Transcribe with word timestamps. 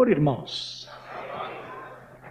Senhor, 0.00 0.08
irmãos. 0.08 0.88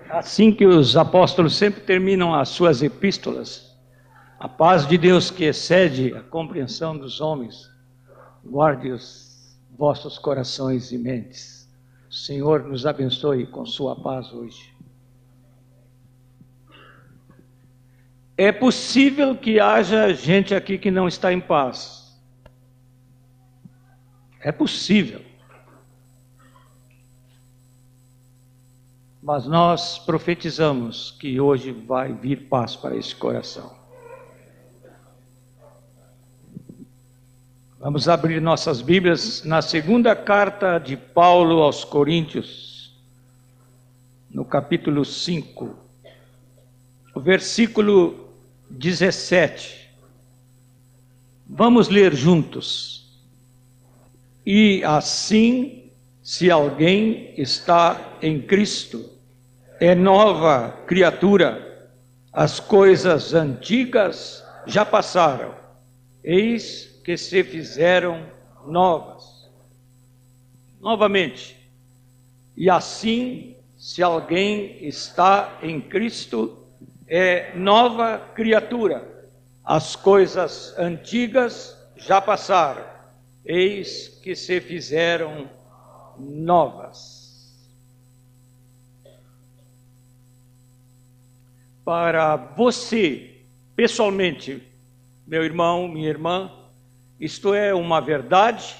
Assim 0.09 0.51
que 0.51 0.65
os 0.65 0.97
apóstolos 0.97 1.55
sempre 1.55 1.81
terminam 1.81 2.33
as 2.33 2.49
suas 2.49 2.81
epístolas, 2.81 3.77
a 4.39 4.49
paz 4.49 4.87
de 4.87 4.97
Deus 4.97 5.29
que 5.29 5.43
excede 5.43 6.15
a 6.15 6.21
compreensão 6.23 6.97
dos 6.97 7.21
homens, 7.21 7.69
guarde 8.43 8.89
os 8.89 9.55
vossos 9.77 10.17
corações 10.17 10.91
e 10.91 10.97
mentes. 10.97 11.69
O 12.09 12.13
Senhor 12.13 12.63
nos 12.63 12.87
abençoe 12.87 13.45
com 13.45 13.63
sua 13.67 13.95
paz 13.95 14.33
hoje. 14.33 14.73
É 18.35 18.51
possível 18.51 19.35
que 19.35 19.59
haja 19.59 20.11
gente 20.11 20.55
aqui 20.55 20.77
que 20.79 20.89
não 20.89 21.07
está 21.07 21.31
em 21.31 21.39
paz. 21.39 22.19
É 24.41 24.51
possível. 24.51 25.28
Mas 29.31 29.45
nós 29.45 29.99
profetizamos 29.99 31.11
que 31.19 31.39
hoje 31.39 31.71
vai 31.71 32.11
vir 32.11 32.47
paz 32.47 32.75
para 32.75 32.97
esse 32.97 33.15
coração. 33.15 33.71
Vamos 37.77 38.09
abrir 38.09 38.41
nossas 38.41 38.81
Bíblias 38.81 39.43
na 39.43 39.61
segunda 39.61 40.15
carta 40.15 40.79
de 40.79 40.97
Paulo 40.97 41.61
aos 41.61 41.83
Coríntios, 41.83 42.99
no 44.31 44.43
capítulo 44.43 45.05
5, 45.05 45.77
o 47.13 47.19
versículo 47.19 48.31
17. 48.71 49.91
Vamos 51.47 51.87
ler 51.87 52.15
juntos. 52.15 53.15
E 54.43 54.83
assim, 54.83 55.91
se 56.23 56.49
alguém 56.49 57.31
está 57.37 58.17
em 58.23 58.41
Cristo, 58.41 59.18
é 59.79 59.95
nova 59.95 60.71
criatura. 60.85 61.67
As 62.31 62.59
coisas 62.59 63.33
antigas 63.33 64.43
já 64.65 64.85
passaram, 64.85 65.55
eis 66.23 67.01
que 67.03 67.17
se 67.17 67.43
fizeram 67.43 68.23
novas. 68.67 69.49
Novamente. 70.79 71.57
E 72.55 72.69
assim, 72.69 73.55
se 73.77 74.03
alguém 74.03 74.85
está 74.85 75.57
em 75.63 75.81
Cristo, 75.81 76.57
é 77.07 77.53
nova 77.55 78.19
criatura. 78.35 79.03
As 79.63 79.95
coisas 79.95 80.73
antigas 80.77 81.75
já 81.95 82.21
passaram, 82.21 82.83
eis 83.45 84.09
que 84.21 84.35
se 84.35 84.59
fizeram 84.61 85.49
novas. 86.17 87.18
Para 91.89 92.35
você, 92.35 93.41
pessoalmente, 93.75 94.61
meu 95.25 95.43
irmão, 95.43 95.87
minha 95.87 96.07
irmã, 96.07 96.51
isto 97.19 97.51
é 97.51 97.73
uma 97.73 97.99
verdade? 97.99 98.75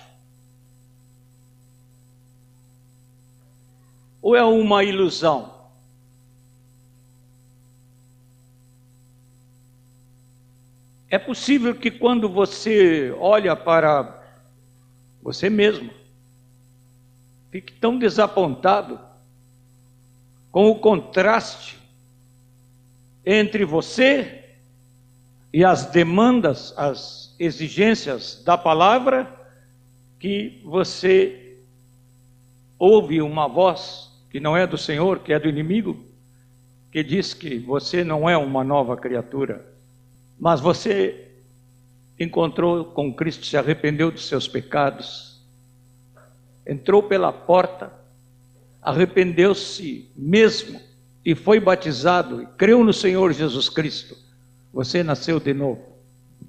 Ou 4.22 4.36
é 4.36 4.44
uma 4.44 4.84
ilusão? 4.84 5.52
É 11.10 11.18
possível 11.18 11.74
que 11.74 11.90
quando 11.90 12.30
você 12.30 13.12
olha 13.18 13.56
para 13.56 14.24
você 15.20 15.50
mesmo, 15.50 15.90
fique 17.50 17.74
tão 17.74 17.98
desapontado 17.98 19.00
com 20.52 20.70
o 20.70 20.78
contraste 20.78 21.79
entre 23.32 23.66
você 23.66 24.44
e 25.54 25.64
as 25.64 25.86
demandas, 25.86 26.74
as 26.78 27.36
exigências 27.40 28.42
da 28.44 28.58
palavra, 28.58 29.32
que 30.20 30.62
você 30.66 31.58
ouve 32.78 33.22
uma 33.22 33.48
voz 33.48 34.10
que 34.32 34.40
não 34.40 34.56
é 34.56 34.66
do 34.66 34.78
Senhor, 34.78 35.20
que 35.20 35.34
é 35.34 35.40
do 35.40 35.50
inimigo, 35.50 35.98
que 36.92 37.04
diz 37.04 37.34
que 37.34 37.58
você 37.60 38.04
não 38.04 38.30
é 38.30 38.38
uma 38.38 38.64
nova 38.64 38.96
criatura 38.96 39.70
mas 40.40 40.62
você 40.62 41.28
encontrou 42.18 42.86
com 42.86 43.14
Cristo, 43.14 43.46
se 43.46 43.58
arrependeu 43.58 44.10
dos 44.10 44.28
seus 44.28 44.48
pecados, 44.48 45.42
entrou 46.66 47.04
pela 47.04 47.34
porta, 47.34 47.92
arrependeu-se 48.82 50.10
mesmo 50.16 50.80
e 51.30 51.36
foi 51.36 51.60
batizado 51.60 52.42
e 52.42 52.48
creu 52.58 52.84
no 52.84 52.92
Senhor 52.92 53.32
Jesus 53.34 53.70
Cristo. 53.70 54.18
Você 54.74 55.04
nasceu 55.04 55.40
de 55.40 55.54
novo. 55.54 55.80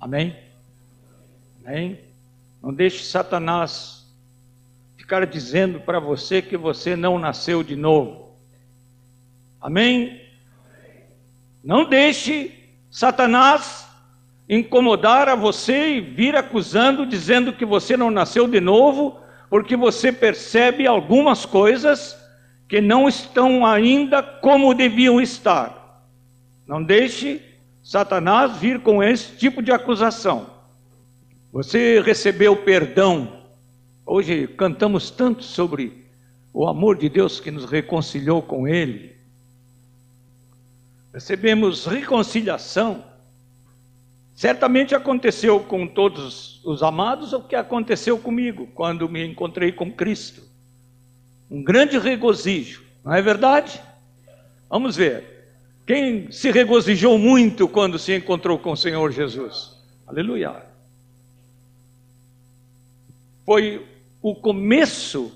Amém? 0.01 0.35
Amém? 1.63 2.01
Não 2.63 2.73
deixe 2.73 3.05
Satanás 3.05 4.11
ficar 4.97 5.27
dizendo 5.27 5.81
para 5.81 6.01
você 6.01 6.41
que 6.41 6.57
você 6.57 6.97
não 6.97 7.19
nasceu 7.19 7.63
de 7.63 7.77
novo. 7.77 8.35
Amém? 9.61 10.19
Não 11.63 11.87
deixe 11.87 12.51
Satanás 12.91 13.87
incomodar 14.49 15.29
a 15.29 15.35
você 15.35 15.97
e 15.97 16.01
vir 16.01 16.35
acusando, 16.35 17.05
dizendo 17.05 17.53
que 17.53 17.67
você 17.67 17.99
não 17.99 18.11
nasceu 18.11 18.49
de 18.49 18.63
novo, 18.63 19.21
porque 19.51 19.77
você 19.77 20.11
percebe 20.11 20.87
algumas 20.87 21.45
coisas 21.45 22.17
que 22.71 22.81
não 22.81 23.07
estão 23.07 23.67
ainda 23.67 24.23
como 24.23 24.73
deviam 24.73 25.21
estar. 25.21 26.03
Não 26.67 26.83
deixe 26.83 27.43
Satanás 27.83 28.57
vir 28.57 28.81
com 28.81 29.03
esse 29.03 29.37
tipo 29.37 29.61
de 29.61 29.71
acusação. 29.71 30.47
Você 31.53 32.01
recebeu 32.01 32.57
perdão. 32.57 33.43
Hoje 34.07 34.47
cantamos 34.47 35.11
tanto 35.11 35.45
sobre 35.45 36.07
o 36.55 36.67
amor 36.67 36.97
de 36.97 37.11
Deus 37.11 37.39
que 37.39 37.51
nos 37.51 37.67
reconciliou 37.67 38.41
com 38.41 38.67
Ele 38.67 39.21
recebemos 41.13 41.87
reconciliação. 41.87 43.05
Certamente 44.35 44.95
aconteceu 44.95 45.61
com 45.61 45.87
todos 45.87 46.65
os 46.65 46.83
amados 46.83 47.33
o 47.33 47.43
que 47.43 47.55
aconteceu 47.55 48.19
comigo 48.19 48.69
quando 48.75 49.09
me 49.09 49.27
encontrei 49.27 49.73
com 49.73 49.93
Cristo. 49.93 50.43
Um 51.51 51.63
grande 51.63 51.99
regozijo, 51.99 52.85
não 53.05 53.13
é 53.13 53.21
verdade? 53.21 53.81
Vamos 54.69 54.97
ver. 54.97 55.25
Quem 55.87 56.31
se 56.31 56.51
regozijou 56.51 57.19
muito 57.19 57.67
quando 57.67 57.99
se 57.99 58.15
encontrou 58.15 58.59
com 58.59 58.73
o 58.73 58.77
Senhor 58.77 59.11
Jesus? 59.11 59.77
Aleluia. 60.07 60.63
Foi 63.45 63.85
o 64.23 64.35
começo 64.35 65.33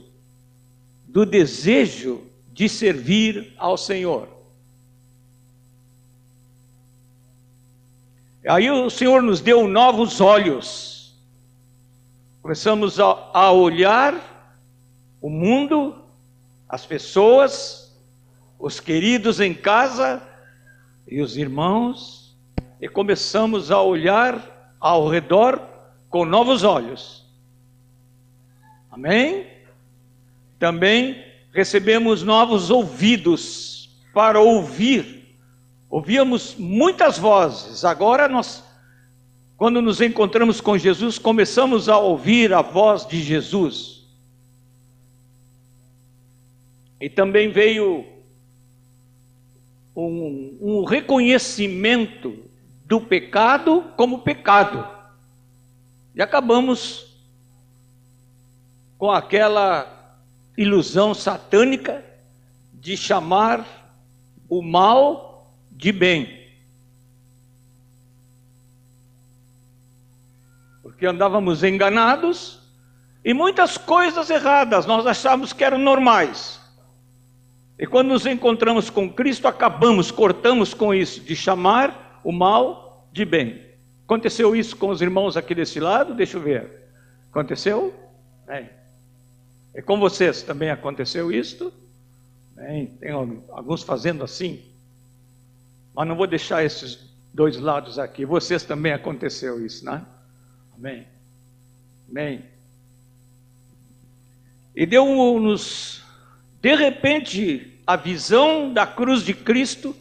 do 1.09 1.27
desejo 1.27 2.23
de 2.53 2.69
servir 2.69 3.53
ao 3.57 3.77
Senhor. 3.77 4.29
Aí 8.47 8.71
o 8.71 8.91
Senhor 8.91 9.23
nos 9.23 9.41
deu 9.41 9.67
novos 9.67 10.21
olhos. 10.21 11.15
Começamos 12.43 13.01
a, 13.01 13.31
a 13.33 13.51
olhar 13.51 14.15
o 15.21 15.31
mundo, 15.31 16.04
as 16.75 16.85
pessoas, 16.85 17.97
os 18.59 18.81
queridos 18.81 19.39
em 19.39 19.55
casa 19.55 20.21
e 21.07 21.21
os 21.21 21.37
irmãos, 21.37 22.37
e 22.81 22.89
começamos 22.89 23.71
a 23.71 23.81
olhar 23.81 24.75
ao 24.81 25.09
redor 25.09 25.63
com 26.11 26.25
novos 26.25 26.65
olhos. 26.65 27.25
Amém? 28.91 29.47
Também 30.59 31.25
recebemos 31.53 32.23
novos 32.23 32.71
ouvidos 32.71 33.91
para 34.13 34.41
ouvir 34.41 35.15
Ouvíamos 35.95 36.57
muitas 36.59 37.17
vozes, 37.19 37.85
agora 37.85 38.29
nós, 38.29 38.65
quando 39.57 39.81
nos 39.81 40.01
encontramos 40.01 40.61
com 40.61 40.77
Jesus, 40.77 41.21
começamos 41.21 41.89
a 41.89 41.97
ouvir 41.97 42.53
a 42.53 42.63
voz 42.63 43.07
de 43.07 43.23
Jesus. 43.23 43.94
E 47.05 47.11
também 47.11 47.51
veio 47.51 48.03
um, 49.95 50.57
um 50.59 50.85
reconhecimento 50.85 52.49
do 52.87 52.99
pecado 52.99 53.93
como 53.95 54.23
pecado. 54.23 54.89
E 56.15 56.23
acabamos 56.23 57.15
com 58.97 59.11
aquela 59.11 60.17
ilusão 60.57 61.13
satânica 61.13 62.03
de 62.73 62.97
chamar 62.97 63.67
o 64.49 64.63
mal 64.63 65.55
de 65.71 65.93
bem. 65.93 66.49
Porque 70.83 71.05
andávamos 71.05 71.63
enganados 71.63 72.61
e 73.23 73.35
muitas 73.35 73.77
coisas 73.77 74.31
erradas 74.31 74.87
nós 74.87 75.07
achávamos 75.07 75.53
que 75.53 75.63
eram 75.63 75.77
normais. 75.77 76.64
E 77.79 77.87
quando 77.87 78.09
nos 78.09 78.25
encontramos 78.25 78.89
com 78.89 79.13
Cristo, 79.13 79.49
acabamos, 79.49 80.11
cortamos 80.11 80.73
com 80.73 80.95
isso, 80.95 81.21
de 81.21 81.35
chamar 81.35 82.21
o 82.23 82.31
mal 82.31 83.09
de 83.13 83.25
bem. 83.25 83.63
Aconteceu 84.05 84.55
isso 84.55 84.77
com 84.77 84.89
os 84.91 85.01
irmãos 85.01 85.37
aqui 85.37 85.55
desse 85.55 85.81
lado? 85.81 86.15
Deixa 86.15 86.37
eu 86.37 86.43
ver. 86.43 86.85
Aconteceu? 87.31 87.93
Bem. 88.47 88.69
E 89.75 89.83
com 89.83 89.99
vocês 89.99 90.43
também 90.43 90.71
aconteceu 90.71 91.33
isto? 91.33 91.73
Bem, 92.55 92.87
tem 93.01 93.11
alguns 93.11 93.83
fazendo 93.83 94.23
assim. 94.23 94.63
Mas 95.95 96.07
não 96.07 96.15
vou 96.15 96.27
deixar 96.27 96.63
esses 96.65 97.13
dois 97.33 97.59
lados 97.59 97.99
aqui. 97.99 98.25
Vocês 98.25 98.63
também 98.63 98.93
aconteceu 98.93 99.65
isso, 99.65 99.85
né? 99.85 100.05
Amém. 100.77 101.07
Amém. 102.09 102.45
E 104.77 104.87
deu-nos, 104.87 106.04
de 106.65 106.75
repente, 106.75 107.79
a 107.87 107.95
visão 107.95 108.73
da 108.73 108.87
cruz 108.87 109.23
de 109.23 109.35
Cristo, 109.35 109.95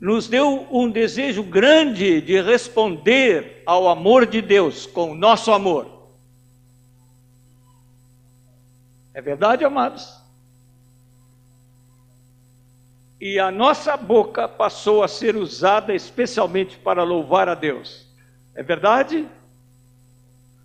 nos 0.00 0.26
deu 0.26 0.66
um 0.68 0.90
desejo 0.90 1.44
grande 1.44 2.20
de 2.20 2.42
responder 2.42 3.62
ao 3.64 3.88
amor 3.88 4.26
de 4.26 4.42
Deus 4.42 4.84
com 4.84 5.12
o 5.12 5.14
nosso 5.14 5.52
amor. 5.52 6.10
É 9.14 9.22
verdade, 9.22 9.64
amados? 9.64 10.12
E 13.20 13.38
a 13.38 13.52
nossa 13.52 13.96
boca 13.96 14.48
passou 14.48 15.04
a 15.04 15.08
ser 15.08 15.36
usada 15.36 15.94
especialmente 15.94 16.76
para 16.78 17.04
louvar 17.04 17.48
a 17.48 17.54
Deus. 17.54 18.08
É 18.56 18.62
verdade? 18.64 19.24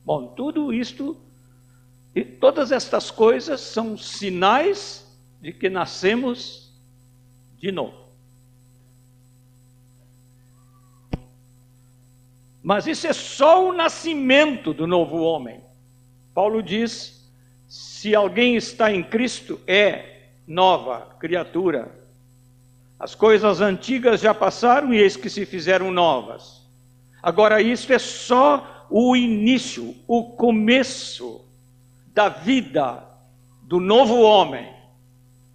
Bom, 0.03 0.29
tudo 0.29 0.73
isto 0.73 1.15
e 2.15 2.25
todas 2.25 2.71
estas 2.71 3.11
coisas 3.11 3.61
são 3.61 3.95
sinais 3.95 5.10
de 5.41 5.51
que 5.51 5.69
nascemos 5.69 6.71
de 7.57 7.71
novo. 7.71 8.01
Mas 12.61 12.85
isso 12.85 13.07
é 13.07 13.13
só 13.13 13.67
o 13.67 13.73
nascimento 13.73 14.73
do 14.73 14.85
novo 14.85 15.17
homem. 15.17 15.61
Paulo 16.33 16.61
diz: 16.61 17.27
se 17.67 18.13
alguém 18.13 18.55
está 18.55 18.93
em 18.93 19.03
Cristo, 19.03 19.59
é 19.65 20.27
nova 20.45 21.15
criatura. 21.19 21.99
As 22.99 23.15
coisas 23.15 23.61
antigas 23.61 24.21
já 24.21 24.33
passaram 24.33 24.93
e 24.93 24.99
eis 24.99 25.17
que 25.17 25.29
se 25.29 25.43
fizeram 25.43 25.91
novas. 25.91 26.61
Agora, 27.23 27.61
isso 27.61 27.91
é 27.91 27.97
só 27.97 28.85
o 28.91 29.15
início, 29.15 29.95
o 30.07 30.35
começo 30.35 31.43
da 32.07 32.29
vida 32.29 33.03
do 33.63 33.79
novo 33.79 34.21
homem. 34.21 34.80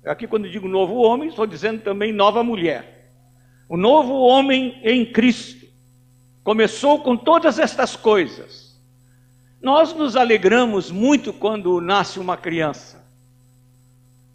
Aqui, 0.06 0.26
quando 0.26 0.48
digo 0.48 0.68
novo 0.68 0.94
homem, 0.94 1.28
estou 1.28 1.46
dizendo 1.46 1.82
também 1.82 2.12
nova 2.12 2.42
mulher. 2.42 3.10
O 3.68 3.76
novo 3.76 4.14
homem 4.14 4.80
em 4.82 5.04
Cristo 5.04 5.66
começou 6.44 7.00
com 7.00 7.16
todas 7.16 7.58
estas 7.58 7.96
coisas. 7.96 8.80
Nós 9.60 9.92
nos 9.92 10.14
alegramos 10.14 10.90
muito 10.90 11.32
quando 11.32 11.80
nasce 11.80 12.20
uma 12.20 12.36
criança. 12.36 13.04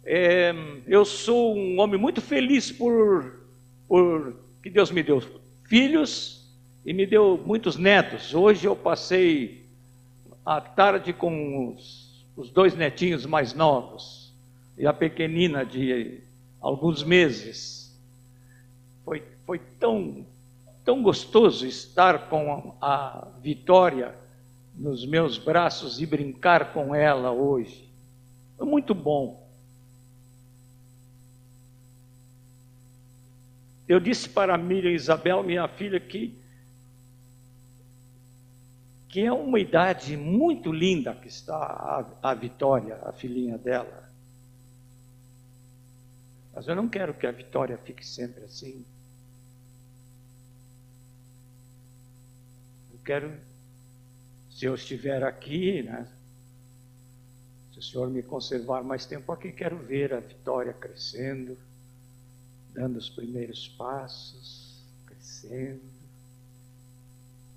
É, 0.04 0.54
eu 0.86 1.04
sou 1.04 1.56
um 1.56 1.80
homem 1.80 1.98
muito 1.98 2.20
feliz 2.20 2.70
por, 2.70 3.40
por 3.88 4.36
que 4.62 4.68
Deus 4.68 4.90
me 4.90 5.02
deu 5.02 5.22
filhos 5.64 6.54
e 6.84 6.92
me 6.92 7.06
deu 7.06 7.42
muitos 7.46 7.76
netos. 7.76 8.34
Hoje 8.34 8.66
eu 8.66 8.76
passei 8.76 9.66
a 10.44 10.60
tarde 10.60 11.12
com 11.12 11.74
os 11.74 12.12
os 12.36 12.50
dois 12.50 12.74
netinhos 12.74 13.26
mais 13.26 13.52
novos 13.52 14.21
e 14.76 14.86
a 14.86 14.92
pequenina 14.92 15.64
de 15.64 16.20
alguns 16.60 17.02
meses. 17.02 17.96
Foi, 19.04 19.22
foi 19.44 19.58
tão, 19.58 20.26
tão 20.84 21.02
gostoso 21.02 21.66
estar 21.66 22.28
com 22.28 22.74
a 22.80 23.28
Vitória 23.40 24.14
nos 24.74 25.04
meus 25.04 25.38
braços 25.38 26.00
e 26.00 26.06
brincar 26.06 26.72
com 26.72 26.94
ela 26.94 27.30
hoje. 27.30 27.90
Foi 28.56 28.66
muito 28.66 28.94
bom. 28.94 29.42
Eu 33.86 34.00
disse 34.00 34.28
para 34.28 34.54
a 34.54 34.58
Miriam 34.58 34.92
Isabel, 34.92 35.42
minha 35.42 35.68
filha, 35.68 36.00
que 36.00 36.40
que 39.12 39.20
é 39.20 39.30
uma 39.30 39.60
idade 39.60 40.16
muito 40.16 40.72
linda 40.72 41.14
que 41.14 41.28
está 41.28 41.54
a, 41.54 42.30
a 42.30 42.34
Vitória, 42.34 42.98
a 43.04 43.12
filhinha 43.12 43.58
dela. 43.58 44.10
Mas 46.54 46.68
eu 46.68 46.74
não 46.76 46.88
quero 46.88 47.14
que 47.14 47.26
a 47.26 47.32
Vitória 47.32 47.78
fique 47.78 48.06
sempre 48.06 48.44
assim. 48.44 48.84
Eu 52.92 52.98
quero, 53.04 53.32
se 54.50 54.66
eu 54.66 54.74
estiver 54.74 55.22
aqui, 55.22 55.82
né? 55.82 56.06
Se 57.72 57.78
o 57.78 57.82
Senhor 57.82 58.10
me 58.10 58.22
conservar 58.22 58.82
mais 58.82 59.06
tempo 59.06 59.32
aqui, 59.32 59.50
quero 59.50 59.78
ver 59.78 60.12
a 60.12 60.20
Vitória 60.20 60.72
crescendo, 60.72 61.56
dando 62.74 62.98
os 62.98 63.08
primeiros 63.08 63.68
passos, 63.68 64.84
crescendo 65.06 66.02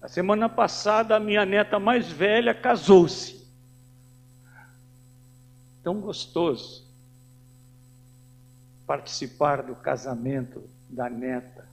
a 0.05 0.07
semana 0.07 0.47
passada, 0.47 1.15
a 1.15 1.19
minha 1.19 1.43
neta 1.47 1.79
mais 1.79 2.11
velha 2.11 2.53
casou-se. 2.53 3.43
Tão 5.81 5.99
gostoso 5.99 6.84
participar 8.85 9.63
do 9.63 9.75
casamento 9.75 10.69
da 10.89 11.09
neta. 11.09 11.67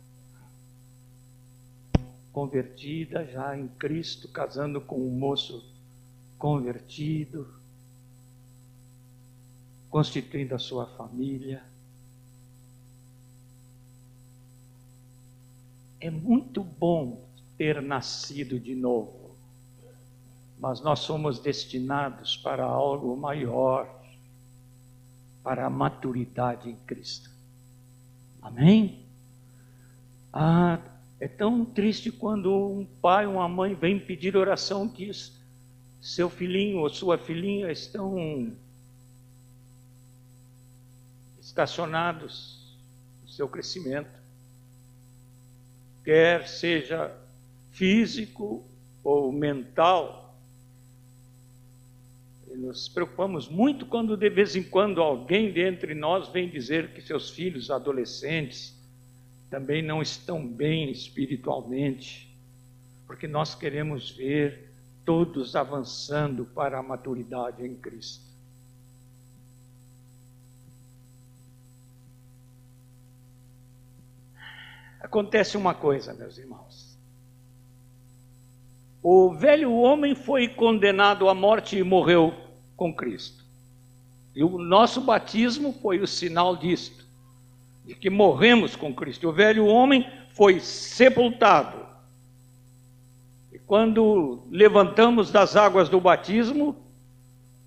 Convertida 2.32 3.26
já 3.26 3.56
em 3.56 3.68
Cristo, 3.68 4.28
casando 4.28 4.80
com 4.80 4.96
um 4.96 5.10
moço 5.10 5.70
convertido, 6.38 7.54
constituindo 9.90 10.54
a 10.54 10.58
sua 10.58 10.86
família. 10.86 11.62
É 16.00 16.10
muito 16.10 16.64
bom 16.64 17.28
ter 17.58 17.80
nascido 17.82 18.58
de 18.58 18.74
novo, 18.74 19.36
mas 20.58 20.80
nós 20.80 21.00
somos 21.00 21.38
destinados 21.38 22.36
para 22.38 22.64
algo 22.64 23.16
maior, 23.16 24.01
para 25.42 25.66
a 25.66 25.70
maturidade 25.70 26.70
em 26.70 26.76
Cristo. 26.86 27.30
Amém? 28.40 29.06
Ah, 30.32 30.78
é 31.20 31.28
tão 31.28 31.64
triste 31.64 32.10
quando 32.10 32.52
um 32.52 32.84
pai 32.84 33.26
uma 33.26 33.48
mãe 33.48 33.74
vem 33.74 34.00
pedir 34.00 34.36
oração 34.36 34.88
diz: 34.88 35.40
seu 36.00 36.28
filhinho 36.28 36.78
ou 36.78 36.88
sua 36.88 37.16
filhinha 37.16 37.70
estão 37.70 38.52
estacionados 41.40 42.76
no 43.22 43.28
seu 43.28 43.48
crescimento, 43.48 44.10
quer 46.02 46.48
seja 46.48 47.14
físico 47.70 48.64
ou 49.04 49.30
mental. 49.30 50.21
Nos 52.56 52.88
preocupamos 52.88 53.48
muito 53.48 53.86
quando 53.86 54.16
de 54.16 54.28
vez 54.28 54.54
em 54.54 54.62
quando 54.62 55.00
alguém 55.00 55.52
dentre 55.52 55.94
nós 55.94 56.28
vem 56.28 56.48
dizer 56.48 56.92
que 56.92 57.00
seus 57.00 57.30
filhos 57.30 57.70
adolescentes 57.70 58.78
também 59.48 59.82
não 59.82 60.00
estão 60.00 60.46
bem 60.46 60.90
espiritualmente, 60.90 62.34
porque 63.06 63.26
nós 63.26 63.54
queremos 63.54 64.10
ver 64.10 64.70
todos 65.04 65.56
avançando 65.56 66.44
para 66.44 66.78
a 66.78 66.82
maturidade 66.82 67.64
em 67.64 67.74
Cristo. 67.74 68.32
Acontece 75.00 75.56
uma 75.56 75.74
coisa, 75.74 76.14
meus 76.14 76.38
irmãos. 76.38 76.96
O 79.02 79.34
velho 79.34 79.72
homem 79.74 80.14
foi 80.14 80.46
condenado 80.48 81.28
à 81.28 81.34
morte 81.34 81.76
e 81.76 81.82
morreu 81.82 82.41
com 82.76 82.94
Cristo. 82.94 83.44
E 84.34 84.42
o 84.42 84.58
nosso 84.58 85.00
batismo 85.00 85.72
foi 85.82 86.00
o 86.00 86.06
sinal 86.06 86.56
disto, 86.56 87.04
de 87.84 87.94
que 87.94 88.08
morremos 88.08 88.74
com 88.76 88.94
Cristo. 88.94 89.28
O 89.28 89.32
velho 89.32 89.66
homem 89.66 90.10
foi 90.30 90.60
sepultado. 90.60 91.86
E 93.52 93.58
quando 93.58 94.42
levantamos 94.50 95.30
das 95.30 95.56
águas 95.56 95.88
do 95.88 96.00
batismo, 96.00 96.76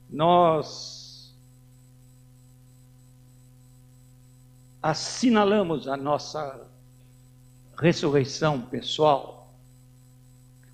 nós 0.10 1.34
assinalamos 4.82 5.88
a 5.88 5.98
nossa 5.98 6.68
ressurreição 7.78 8.62
pessoal 8.62 9.36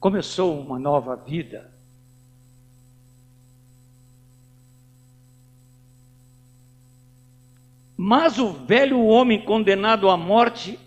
começou 0.01 0.59
uma 0.59 0.79
nova 0.79 1.15
vida. 1.15 1.70
Mas 8.03 8.39
o 8.39 8.51
velho 8.51 8.99
homem 9.05 9.45
condenado 9.45 10.09
à 10.09 10.17
morte, 10.17 10.79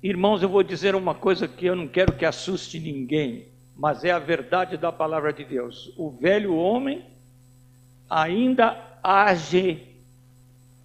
irmãos, 0.00 0.40
eu 0.40 0.48
vou 0.48 0.62
dizer 0.62 0.94
uma 0.94 1.12
coisa 1.12 1.48
que 1.48 1.66
eu 1.66 1.74
não 1.74 1.88
quero 1.88 2.16
que 2.16 2.24
assuste 2.24 2.78
ninguém, 2.78 3.48
mas 3.74 4.04
é 4.04 4.12
a 4.12 4.20
verdade 4.20 4.76
da 4.76 4.92
palavra 4.92 5.32
de 5.32 5.44
Deus. 5.44 5.92
O 5.96 6.12
velho 6.12 6.54
homem 6.54 7.04
ainda 8.08 9.00
age 9.02 9.96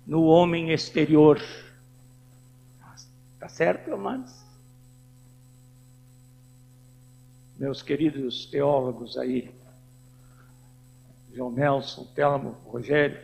no 0.08 0.24
homem 0.24 0.72
exterior. 0.72 1.40
Está 3.36 3.48
certo, 3.48 3.94
amados? 3.94 4.44
Meus 7.60 7.84
queridos 7.84 8.48
teólogos 8.48 9.20
aí, 9.20 9.52
João 11.32 11.52
Nelson, 11.52 12.06
Telmo, 12.16 12.58
Rogério, 12.66 13.20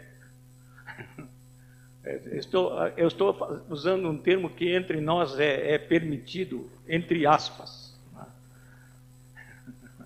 estou, 2.34 2.72
eu 2.96 3.08
estou 3.08 3.64
usando 3.70 4.08
um 4.08 4.18
termo 4.18 4.50
que 4.50 4.76
entre 4.76 5.02
nós 5.02 5.40
é, 5.40 5.74
é 5.74 5.78
permitido, 5.78 6.70
entre 6.88 7.26
aspas. 7.26 7.98
Né? 8.14 8.26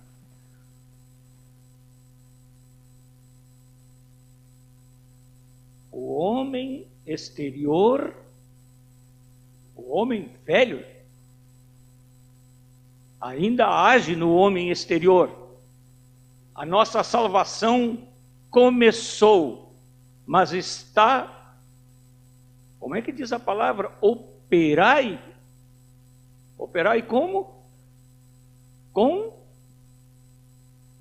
O 5.92 6.14
homem 6.14 6.86
exterior, 7.06 8.14
o 9.76 9.92
homem 9.92 10.30
velho, 10.46 10.82
ainda 13.20 13.68
age 13.68 14.16
no 14.16 14.34
homem 14.34 14.70
exterior. 14.70 15.58
A 16.54 16.64
nossa 16.64 17.02
salvação 17.02 18.08
começou, 18.48 19.74
mas 20.26 20.52
está 20.52 21.39
como 22.80 22.96
é 22.96 23.02
que 23.02 23.12
diz 23.12 23.30
a 23.30 23.38
palavra? 23.38 23.92
Operai. 24.00 25.22
Operai 26.56 27.02
como? 27.02 27.62
Com 28.90 29.38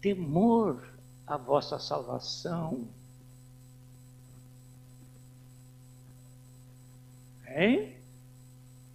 temor 0.02 0.84
a 1.26 1.38
vossa 1.38 1.80
salvação. 1.80 2.86
Hein? 7.48 7.96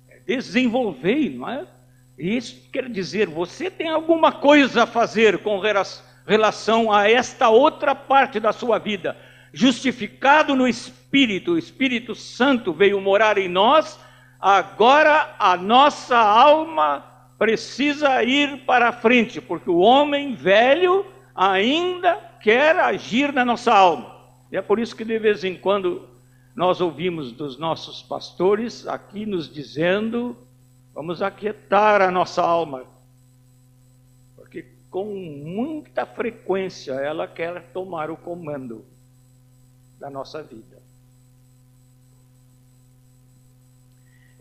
É 0.08 0.20
desenvolver, 0.20 1.30
não 1.30 1.48
é? 1.48 1.66
Isso 2.18 2.68
quer 2.70 2.88
dizer, 2.88 3.28
você 3.28 3.70
tem 3.70 3.88
alguma 3.88 4.30
coisa 4.30 4.84
a 4.84 4.86
fazer 4.86 5.42
com 5.42 5.58
relação 6.26 6.92
a 6.92 7.10
esta 7.10 7.48
outra 7.48 7.94
parte 7.94 8.38
da 8.38 8.52
sua 8.52 8.78
vida 8.78 9.16
justificado 9.54 10.56
no 10.56 10.66
Espírito, 10.66 11.03
o 11.52 11.58
Espírito 11.58 12.12
Santo 12.12 12.72
veio 12.72 13.00
morar 13.00 13.38
em 13.38 13.48
nós, 13.48 14.00
agora 14.40 15.36
a 15.38 15.56
nossa 15.56 16.18
alma 16.18 17.04
precisa 17.38 18.24
ir 18.24 18.64
para 18.64 18.92
frente, 18.92 19.40
porque 19.40 19.70
o 19.70 19.78
homem 19.78 20.34
velho 20.34 21.06
ainda 21.32 22.16
quer 22.42 22.76
agir 22.80 23.32
na 23.32 23.44
nossa 23.44 23.72
alma. 23.72 24.12
E 24.50 24.56
é 24.56 24.62
por 24.62 24.80
isso 24.80 24.96
que 24.96 25.04
de 25.04 25.16
vez 25.16 25.44
em 25.44 25.56
quando 25.56 26.08
nós 26.52 26.80
ouvimos 26.80 27.30
dos 27.30 27.58
nossos 27.58 28.02
pastores 28.02 28.84
aqui 28.84 29.24
nos 29.24 29.48
dizendo: 29.48 30.36
vamos 30.92 31.22
aquietar 31.22 32.02
a 32.02 32.10
nossa 32.10 32.42
alma, 32.42 32.82
porque 34.34 34.66
com 34.90 35.04
muita 35.14 36.04
frequência 36.04 36.94
ela 36.94 37.28
quer 37.28 37.70
tomar 37.72 38.10
o 38.10 38.16
comando 38.16 38.84
da 40.00 40.10
nossa 40.10 40.42
vida. 40.42 40.83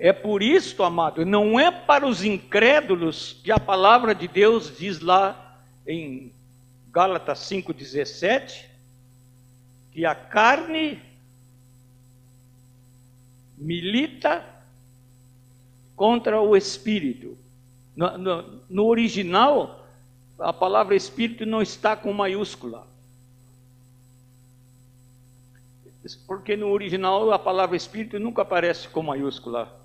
É 0.03 0.11
por 0.11 0.43
isso, 0.43 0.83
amado, 0.83 1.25
não 1.25 1.57
é 1.57 1.71
para 1.71 2.05
os 2.05 2.25
incrédulos 2.25 3.39
que 3.41 3.53
a 3.53 3.57
palavra 3.57 4.13
de 4.13 4.27
Deus 4.27 4.77
diz 4.77 4.99
lá 4.99 5.61
em 5.87 6.29
Gálatas 6.91 7.39
5,17, 7.49 8.65
que 9.93 10.05
a 10.05 10.13
carne 10.13 11.01
milita 13.57 14.43
contra 15.95 16.41
o 16.41 16.53
espírito. 16.53 17.37
No, 17.95 18.17
no, 18.17 18.61
no 18.69 18.85
original, 18.87 19.87
a 20.37 20.51
palavra 20.51 20.97
espírito 20.97 21.45
não 21.45 21.61
está 21.61 21.95
com 21.95 22.11
maiúscula. 22.11 22.85
porque 26.27 26.57
no 26.57 26.67
original 26.67 27.31
a 27.31 27.39
palavra 27.39 27.77
espírito 27.77 28.19
nunca 28.19 28.41
aparece 28.41 28.89
com 28.89 29.01
maiúscula. 29.01 29.82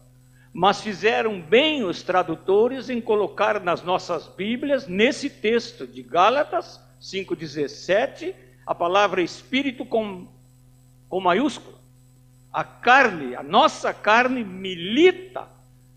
Mas 0.58 0.80
fizeram 0.80 1.40
bem 1.40 1.84
os 1.84 2.02
tradutores 2.02 2.90
em 2.90 3.00
colocar 3.00 3.60
nas 3.60 3.84
nossas 3.84 4.26
Bíblias, 4.26 4.88
nesse 4.88 5.30
texto 5.30 5.86
de 5.86 6.02
Gálatas 6.02 6.80
5,17, 7.00 8.34
a 8.66 8.74
palavra 8.74 9.22
espírito 9.22 9.86
com, 9.86 10.26
com 11.08 11.20
maiúscula. 11.20 11.78
A 12.52 12.64
carne, 12.64 13.36
a 13.36 13.42
nossa 13.44 13.94
carne 13.94 14.42
milita, 14.42 15.48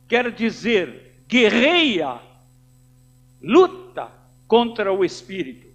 quer 0.07 0.29
dizer, 0.29 1.23
guerreia, 1.27 2.19
luta 3.41 4.09
contra 4.47 4.93
o 4.93 5.03
espírito. 5.03 5.65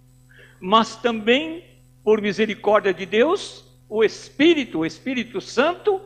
Mas 0.61 0.95
também, 0.95 1.65
por 2.05 2.21
misericórdia 2.21 2.95
de 2.95 3.05
Deus, 3.05 3.65
o 3.89 4.05
Espírito, 4.05 4.79
o 4.79 4.87
Espírito 4.87 5.41
Santo, 5.41 6.01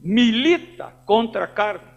milita 0.00 0.94
contra 1.04 1.44
a 1.44 1.46
carne. 1.46 1.95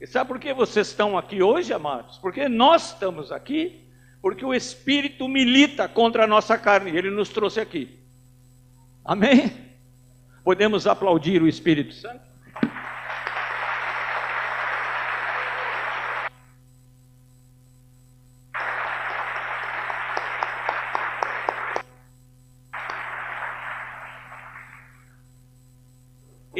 E 0.00 0.06
sabe 0.06 0.28
por 0.28 0.38
que 0.38 0.52
vocês 0.52 0.88
estão 0.88 1.16
aqui 1.16 1.42
hoje, 1.42 1.72
amados? 1.72 2.18
Porque 2.18 2.48
nós 2.48 2.92
estamos 2.92 3.32
aqui, 3.32 3.84
porque 4.20 4.44
o 4.44 4.52
Espírito 4.52 5.26
milita 5.26 5.88
contra 5.88 6.24
a 6.24 6.26
nossa 6.26 6.58
carne, 6.58 6.90
ele 6.90 7.10
nos 7.10 7.30
trouxe 7.30 7.60
aqui. 7.60 7.98
Amém? 9.04 9.52
Podemos 10.44 10.86
aplaudir 10.86 11.42
o 11.42 11.48
Espírito 11.48 11.94
Santo? 11.94 12.20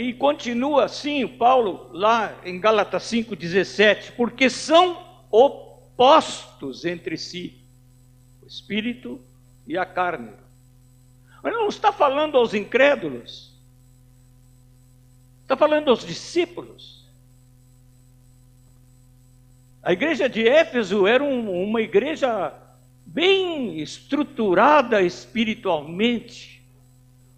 E 0.07 0.15
continua 0.15 0.85
assim, 0.85 1.27
Paulo, 1.27 1.91
lá 1.93 2.39
em 2.45 2.61
Gálatas 2.61 3.03
5,17, 3.03 4.13
porque 4.13 4.49
são 4.49 5.05
opostos 5.33 6.85
entre 6.85 7.17
si, 7.19 7.61
o 8.41 8.47
espírito 8.47 9.21
e 9.67 9.77
a 9.77 9.85
carne. 9.85 10.31
Mas 11.43 11.53
não 11.53 11.67
está 11.67 11.91
falando 11.91 12.37
aos 12.37 12.55
incrédulos, 12.55 13.53
está 15.43 15.57
falando 15.57 15.89
aos 15.89 16.07
discípulos. 16.07 17.05
A 19.83 19.93
igreja 19.93 20.29
de 20.29 20.47
Éfeso 20.47 21.05
era 21.05 21.25
um, 21.25 21.65
uma 21.65 21.83
igreja 21.83 22.55
bem 23.05 23.81
estruturada 23.81 25.03
espiritualmente. 25.03 26.63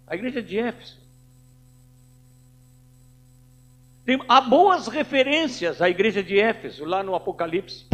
A 0.05 0.13
igreja 0.13 0.39
de 0.39 0.59
Éfeso. 0.59 0.99
Tem, 4.09 4.19
há 4.27 4.41
boas 4.41 4.87
referências 4.87 5.83
à 5.83 5.87
igreja 5.87 6.23
de 6.23 6.39
Éfeso, 6.39 6.83
lá 6.83 7.03
no 7.03 7.13
Apocalipse. 7.13 7.85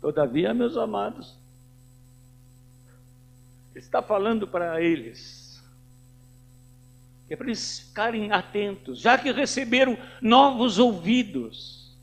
Todavia, 0.00 0.54
meus 0.54 0.76
amados, 0.76 1.36
está 3.74 4.00
falando 4.00 4.46
para 4.46 4.80
eles, 4.80 5.60
que 7.26 7.34
é 7.34 7.36
para 7.36 7.48
eles 7.48 7.80
ficarem 7.80 8.30
atentos, 8.30 9.00
já 9.00 9.18
que 9.18 9.32
receberam 9.32 9.98
novos 10.22 10.78
ouvidos, 10.78 11.98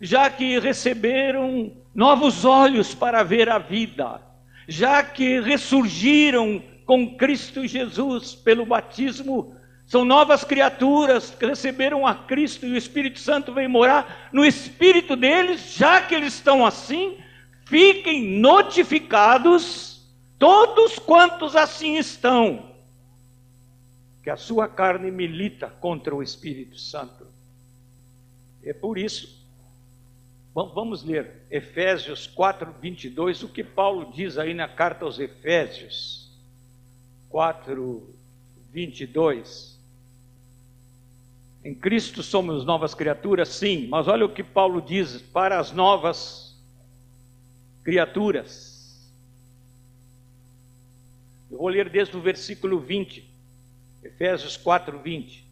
já 0.00 0.30
que 0.30 0.60
receberam 0.60 1.72
novos 1.92 2.44
olhos 2.44 2.94
para 2.94 3.24
ver 3.24 3.48
a 3.48 3.58
vida, 3.58 4.22
já 4.68 5.02
que 5.02 5.40
ressurgiram 5.40 6.62
com 6.86 7.16
Cristo 7.16 7.66
Jesus 7.66 8.32
pelo 8.32 8.64
batismo 8.64 9.56
são 9.86 10.04
novas 10.04 10.44
criaturas 10.44 11.30
que 11.30 11.44
receberam 11.44 12.06
a 12.06 12.14
Cristo 12.14 12.66
e 12.66 12.72
o 12.72 12.76
Espírito 12.76 13.20
Santo 13.20 13.52
vem 13.52 13.68
morar 13.68 14.30
no 14.32 14.44
espírito 14.44 15.14
deles, 15.14 15.74
já 15.74 16.00
que 16.00 16.14
eles 16.14 16.34
estão 16.34 16.64
assim, 16.64 17.18
fiquem 17.66 18.38
notificados, 18.38 20.02
todos 20.38 20.98
quantos 20.98 21.54
assim 21.54 21.96
estão, 21.96 22.74
que 24.22 24.30
a 24.30 24.36
sua 24.36 24.66
carne 24.66 25.10
milita 25.10 25.68
contra 25.68 26.14
o 26.14 26.22
Espírito 26.22 26.78
Santo. 26.78 27.26
É 28.62 28.72
por 28.72 28.96
isso, 28.96 29.46
vamos 30.54 31.04
ler 31.04 31.42
Efésios 31.50 32.26
4, 32.26 32.74
22, 32.80 33.42
o 33.42 33.48
que 33.48 33.62
Paulo 33.62 34.10
diz 34.14 34.38
aí 34.38 34.54
na 34.54 34.66
carta 34.66 35.04
aos 35.04 35.18
Efésios 35.18 36.30
4, 37.28 38.14
22. 38.72 39.73
Em 41.64 41.74
Cristo 41.74 42.22
somos 42.22 42.62
novas 42.62 42.94
criaturas, 42.94 43.48
sim, 43.48 43.88
mas 43.88 44.06
olha 44.06 44.26
o 44.26 44.28
que 44.28 44.42
Paulo 44.44 44.82
diz 44.82 45.22
para 45.22 45.58
as 45.58 45.72
novas 45.72 46.54
criaturas. 47.82 49.10
Eu 51.50 51.56
vou 51.56 51.68
ler 51.68 51.88
desde 51.88 52.14
o 52.18 52.20
versículo 52.20 52.78
20, 52.78 53.26
Efésios 54.02 54.58
4, 54.58 54.98
20. 54.98 55.42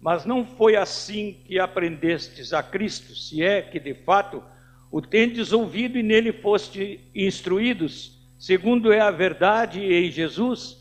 Mas 0.00 0.24
não 0.24 0.44
foi 0.44 0.74
assim 0.74 1.36
que 1.44 1.60
aprendestes 1.60 2.52
a 2.52 2.60
Cristo, 2.60 3.14
se 3.14 3.40
é 3.40 3.62
que 3.62 3.78
de 3.78 3.94
fato 3.94 4.42
o 4.90 5.00
tendes 5.00 5.52
ouvido 5.52 5.96
e 5.96 6.02
nele 6.02 6.32
foste 6.32 6.98
instruídos, 7.14 8.18
segundo 8.36 8.92
é 8.92 8.98
a 8.98 9.12
verdade 9.12 9.80
em 9.80 10.10
Jesus, 10.10 10.79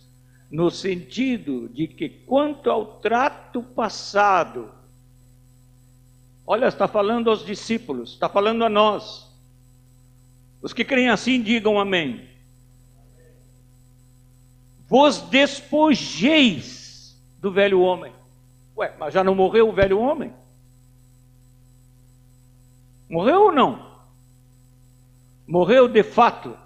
no 0.50 0.72
sentido 0.72 1.70
de 1.70 1.88
que 1.88 2.10
quanto 2.10 2.70
ao 2.70 3.00
trato 3.00 3.62
passado, 3.62 4.72
olha, 6.46 6.68
está 6.68 6.88
falando 6.88 7.29
aos 7.29 7.46
discípulos, 7.46 8.13
está 8.13 8.27
falando 8.27 8.63
a 8.63 8.70
nós. 8.70 9.27
Os 10.62 10.74
que 10.74 10.84
creem 10.84 11.10
assim 11.10 11.41
digam 11.41 11.79
amém 11.79 12.29
vos 14.89 15.22
despojeis 15.22 17.15
do 17.39 17.51
velho 17.51 17.79
homem. 17.79 18.12
Ué, 18.75 18.94
mas 18.98 19.13
já 19.13 19.24
não 19.24 19.36
morreu 19.36 19.70
o 19.70 19.74
velho 19.74 20.00
homem? 20.00 20.34
Morreu 23.08 23.44
ou 23.44 23.51
não? 23.51 23.88
Morreu 25.48 25.88
de 25.88 26.01
fato. 26.01 26.58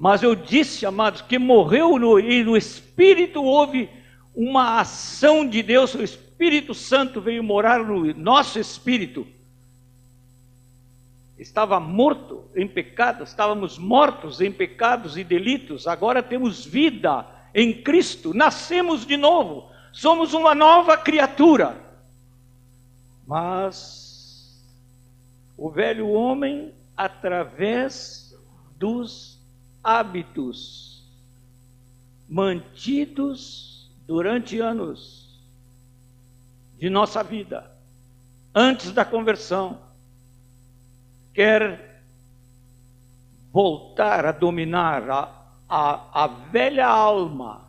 Mas 0.00 0.22
eu 0.22 0.34
disse, 0.34 0.84
amados, 0.84 1.20
que 1.20 1.38
morreu 1.38 1.96
no, 1.96 2.18
e 2.18 2.42
no 2.42 2.56
Espírito 2.56 3.44
houve 3.44 3.88
uma 4.34 4.80
ação 4.80 5.46
de 5.46 5.62
Deus, 5.62 5.94
o 5.94 6.02
Espírito 6.02 6.74
Santo 6.74 7.20
veio 7.20 7.44
morar 7.44 7.84
no 7.84 8.12
nosso 8.14 8.58
espírito 8.58 9.26
estava 11.40 11.80
morto 11.80 12.44
em 12.54 12.68
pecado, 12.68 13.24
estávamos 13.24 13.78
mortos 13.78 14.40
em 14.40 14.52
pecados 14.52 15.16
e 15.16 15.24
delitos, 15.24 15.86
agora 15.86 16.22
temos 16.22 16.66
vida 16.66 17.26
em 17.54 17.82
Cristo, 17.82 18.34
nascemos 18.34 19.06
de 19.06 19.16
novo, 19.16 19.70
somos 19.90 20.34
uma 20.34 20.54
nova 20.54 20.98
criatura. 20.98 21.80
Mas 23.26 24.60
o 25.56 25.70
velho 25.70 26.08
homem, 26.10 26.74
através 26.96 28.36
dos 28.76 29.39
hábitos 29.82 31.04
mantidos 32.28 33.90
durante 34.06 34.60
anos 34.60 35.40
de 36.78 36.88
nossa 36.88 37.22
vida, 37.22 37.70
antes 38.54 38.92
da 38.92 39.04
conversão, 39.04 39.78
quer 41.34 42.02
voltar 43.52 44.24
a 44.24 44.32
dominar 44.32 45.10
a, 45.10 45.46
a, 45.68 46.24
a 46.24 46.26
velha 46.26 46.86
alma, 46.86 47.68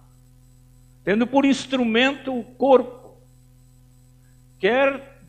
tendo 1.03 1.27
por 1.27 1.43
instrumento 1.43 2.33
o 2.33 2.43
corpo, 2.43 3.17
quer 4.59 5.19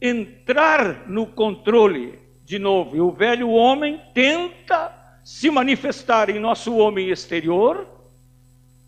entrar 0.00 1.08
no 1.08 1.26
controle 1.26 2.18
de 2.44 2.58
novo. 2.58 2.96
E 2.96 3.00
o 3.00 3.10
velho 3.10 3.50
homem 3.50 4.00
tenta 4.12 4.99
se 5.24 5.50
manifestar 5.50 6.30
em 6.30 6.40
nosso 6.40 6.76
homem 6.76 7.10
exterior, 7.10 7.86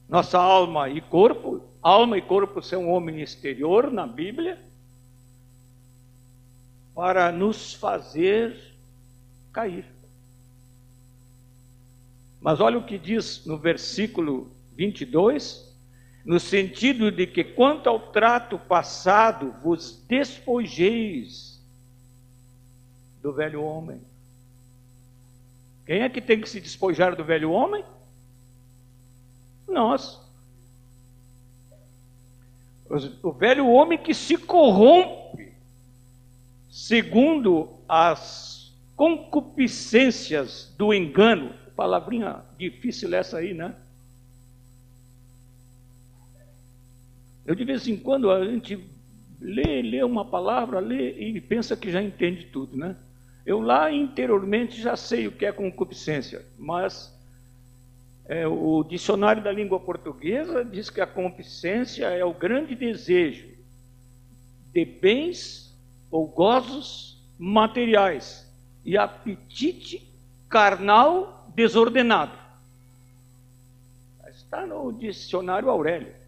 nossa 0.09 0.39
alma 0.39 0.89
e 0.89 1.01
corpo. 1.01 1.63
Alma 1.83 2.17
e 2.17 2.23
corpo 2.23 2.63
são 2.63 2.89
homem 2.89 3.21
exterior 3.21 3.91
na 3.91 4.07
Bíblia, 4.07 4.59
para 6.95 7.33
nos 7.33 7.75
fazer 7.75 8.57
cair. 9.53 9.85
Mas 12.41 12.61
olha 12.61 12.79
o 12.79 12.85
que 12.85 12.99
diz 12.99 13.45
no 13.47 13.57
versículo 13.57 14.51
22, 14.77 15.73
no 16.25 16.39
sentido 16.39 17.11
de 17.11 17.27
que 17.27 17.43
quanto 17.43 17.89
ao 17.89 17.99
trato 18.13 18.59
passado 18.59 19.55
vos 19.63 20.05
despojeis 20.09 21.61
do 23.21 23.33
velho 23.33 23.63
homem. 23.63 24.01
Quem 25.85 26.03
é 26.03 26.09
que 26.09 26.21
tem 26.21 26.41
que 26.41 26.49
se 26.49 26.61
despojar 26.61 27.17
do 27.17 27.25
velho 27.25 27.51
homem? 27.51 27.85
Nós. 29.67 30.21
O 33.23 33.33
velho 33.33 33.69
homem 33.69 33.99
que 33.99 34.13
se 34.13 34.37
corrompe 34.37 35.53
segundo 36.71 37.81
as 37.89 38.73
concupiscências 38.95 40.75
do 40.77 40.93
engano. 40.93 41.55
Palavrinha 41.75 42.45
difícil 42.59 43.13
essa 43.15 43.39
aí, 43.39 43.55
né? 43.55 43.75
Eu 47.45 47.55
de 47.55 47.65
vez 47.65 47.89
em 47.89 47.97
quando 47.97 48.31
a 48.31 48.45
gente 48.45 48.79
lê, 49.41 49.83
lê 49.83 50.03
uma 50.05 50.25
palavra, 50.25 50.79
lê 50.79 51.19
e 51.19 51.41
pensa 51.41 51.77
que 51.77 51.91
já 51.91 52.01
entende 52.01 52.47
tudo, 52.47 52.77
né? 52.77 52.97
Eu 53.45 53.61
lá 53.61 53.91
interiormente 53.91 54.81
já 54.81 54.97
sei 54.97 55.27
o 55.27 55.33
que 55.33 55.45
é 55.45 55.53
concupiscência, 55.53 56.45
mas 56.57 57.13
é, 58.27 58.47
o 58.47 58.85
dicionário 58.85 59.43
da 59.43 59.51
língua 59.51 59.81
portuguesa 59.81 60.65
diz 60.65 60.89
que 60.89 61.01
a 61.01 61.07
concupiscência 61.07 62.07
é 62.07 62.25
o 62.25 62.33
grande 62.33 62.75
desejo 62.75 63.49
de 64.73 64.85
bens 64.85 65.77
ou 66.11 66.27
gozos 66.27 67.21
materiais 67.39 68.49
e 68.85 68.97
apetite 68.97 70.09
carnal 70.49 71.51
desordenado. 71.55 72.39
Está 74.29 74.67
no 74.67 74.93
dicionário 74.93 75.69
Aurélio. 75.69 76.22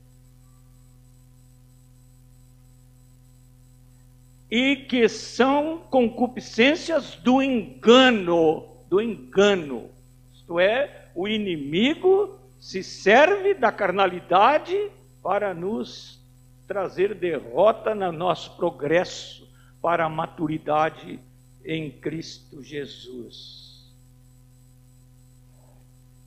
E 4.50 4.76
que 4.76 5.08
são 5.08 5.78
concupiscências 5.90 7.16
do 7.16 7.42
engano, 7.42 8.64
do 8.88 9.00
engano. 9.00 9.90
Isto 10.32 10.60
é, 10.60 11.08
o 11.14 11.26
inimigo 11.26 12.38
se 12.60 12.82
serve 12.82 13.54
da 13.54 13.72
carnalidade 13.72 14.90
para 15.22 15.52
nos 15.54 16.20
trazer 16.66 17.14
derrota 17.14 17.94
no 17.94 18.10
nosso 18.12 18.56
progresso 18.56 19.48
para 19.80 20.06
a 20.06 20.08
maturidade 20.08 21.20
em 21.64 21.90
Cristo 21.90 22.62
Jesus. 22.62 23.92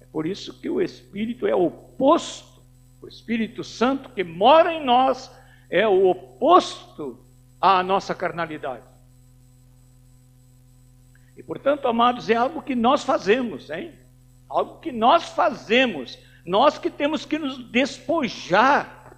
É 0.01 0.05
por 0.11 0.25
isso 0.25 0.53
que 0.59 0.69
o 0.69 0.81
Espírito 0.81 1.47
é 1.47 1.55
oposto, 1.55 2.61
o 3.01 3.07
Espírito 3.07 3.63
Santo 3.63 4.09
que 4.09 4.23
mora 4.23 4.73
em 4.73 4.83
nós 4.83 5.31
é 5.69 5.87
o 5.87 6.07
oposto 6.07 7.19
à 7.59 7.81
nossa 7.83 8.13
carnalidade. 8.13 8.83
E 11.35 11.43
portanto, 11.43 11.87
amados, 11.87 12.29
é 12.29 12.35
algo 12.35 12.61
que 12.61 12.75
nós 12.75 13.03
fazemos, 13.03 13.69
hein? 13.69 13.93
Algo 14.49 14.79
que 14.79 14.91
nós 14.91 15.23
fazemos. 15.29 16.17
Nós 16.45 16.77
que 16.77 16.89
temos 16.89 17.25
que 17.25 17.37
nos 17.37 17.57
despojar 17.69 19.17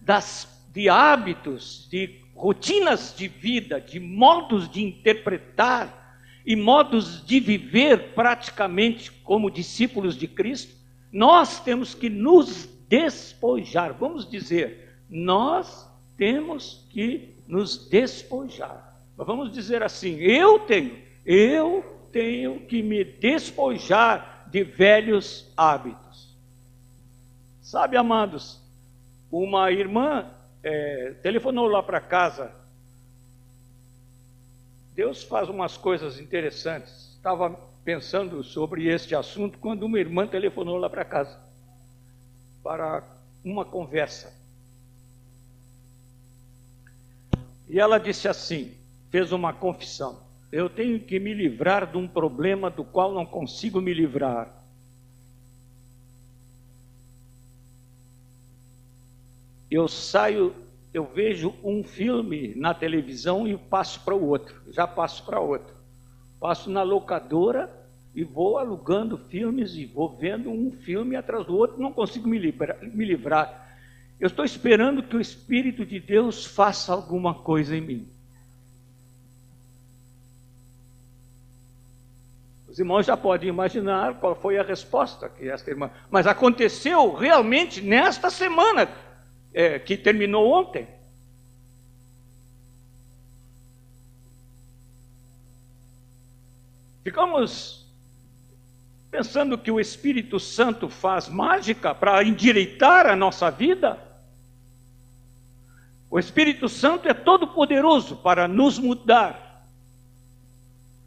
das, 0.00 0.64
de 0.72 0.88
hábitos, 0.88 1.88
de 1.90 2.20
rotinas 2.34 3.14
de 3.14 3.28
vida, 3.28 3.80
de 3.80 4.00
modos 4.00 4.70
de 4.70 4.82
interpretar 4.82 6.16
e 6.46 6.56
modos 6.56 7.24
de 7.26 7.38
viver 7.38 8.14
praticamente 8.14 9.12
como 9.12 9.50
discípulos 9.50 10.16
de 10.16 10.26
Cristo, 10.26 10.74
nós 11.12 11.60
temos 11.60 11.94
que 11.94 12.08
nos 12.08 12.66
despojar. 12.88 13.92
Vamos 13.92 14.28
dizer, 14.28 14.96
nós 15.08 15.86
temos 16.16 16.86
que 16.90 17.34
nos 17.50 17.88
despojar. 17.88 18.96
Mas 19.16 19.26
vamos 19.26 19.52
dizer 19.52 19.82
assim: 19.82 20.16
eu 20.16 20.60
tenho, 20.60 20.98
eu 21.24 21.84
tenho 22.12 22.60
que 22.66 22.82
me 22.82 23.04
despojar 23.04 24.48
de 24.50 24.64
velhos 24.64 25.52
hábitos. 25.56 26.34
Sabe, 27.60 27.96
amados, 27.96 28.60
uma 29.30 29.70
irmã 29.70 30.30
é, 30.62 31.14
telefonou 31.22 31.66
lá 31.66 31.82
para 31.82 32.00
casa. 32.00 32.52
Deus 34.94 35.22
faz 35.22 35.48
umas 35.48 35.76
coisas 35.76 36.18
interessantes. 36.18 37.14
Estava 37.14 37.50
pensando 37.84 38.42
sobre 38.42 38.88
este 38.88 39.14
assunto 39.14 39.58
quando 39.58 39.84
uma 39.84 39.98
irmã 39.98 40.26
telefonou 40.26 40.76
lá 40.76 40.90
para 40.90 41.04
casa 41.04 41.50
para 42.62 43.02
uma 43.44 43.64
conversa. 43.64 44.39
E 47.70 47.80
ela 47.80 47.98
disse 47.98 48.28
assim: 48.28 48.74
fez 49.10 49.32
uma 49.32 49.52
confissão. 49.52 50.20
Eu 50.52 50.68
tenho 50.68 51.00
que 51.00 51.18
me 51.18 51.32
livrar 51.32 51.90
de 51.90 51.96
um 51.96 52.06
problema 52.06 52.68
do 52.68 52.84
qual 52.84 53.14
não 53.14 53.24
consigo 53.24 53.80
me 53.80 53.94
livrar. 53.94 54.60
eu 59.70 59.86
saio, 59.86 60.52
eu 60.92 61.04
vejo 61.04 61.54
um 61.62 61.84
filme 61.84 62.54
na 62.56 62.74
televisão 62.74 63.46
e 63.46 63.56
passo 63.56 64.00
para 64.00 64.14
o 64.14 64.26
outro, 64.26 64.60
já 64.72 64.86
passo 64.86 65.24
para 65.24 65.38
outro. 65.38 65.72
Passo 66.40 66.68
na 66.68 66.82
locadora 66.82 67.70
e 68.14 68.24
vou 68.24 68.58
alugando 68.58 69.16
filmes 69.16 69.74
e 69.74 69.84
vou 69.84 70.16
vendo 70.16 70.50
um 70.50 70.72
filme 70.72 71.14
atrás 71.14 71.46
do 71.46 71.56
outro, 71.56 71.80
não 71.80 71.92
consigo 71.92 72.28
me 72.28 72.38
livrar. 72.38 72.78
Me 72.82 73.04
livrar. 73.04 73.59
Eu 74.20 74.26
estou 74.26 74.44
esperando 74.44 75.02
que 75.02 75.16
o 75.16 75.20
Espírito 75.20 75.86
de 75.86 75.98
Deus 75.98 76.44
faça 76.44 76.92
alguma 76.92 77.32
coisa 77.34 77.74
em 77.74 77.80
mim. 77.80 78.08
Os 82.68 82.78
irmãos 82.78 83.06
já 83.06 83.16
podem 83.16 83.48
imaginar 83.48 84.20
qual 84.20 84.36
foi 84.36 84.58
a 84.58 84.62
resposta 84.62 85.28
que 85.28 85.48
esta 85.48 85.70
irmã. 85.70 85.90
Mas 86.10 86.26
aconteceu 86.26 87.14
realmente 87.14 87.80
nesta 87.80 88.28
semana 88.28 88.88
é, 89.54 89.78
que 89.78 89.96
terminou 89.96 90.52
ontem. 90.52 90.86
Ficamos 97.02 97.90
pensando 99.10 99.56
que 99.56 99.70
o 99.70 99.80
Espírito 99.80 100.38
Santo 100.38 100.90
faz 100.90 101.26
mágica 101.26 101.94
para 101.94 102.22
endireitar 102.22 103.06
a 103.06 103.16
nossa 103.16 103.50
vida. 103.50 104.09
O 106.10 106.18
Espírito 106.18 106.68
Santo 106.68 107.08
é 107.08 107.14
todo 107.14 107.46
poderoso 107.46 108.16
para 108.16 108.48
nos 108.48 108.78
mudar. 108.78 109.64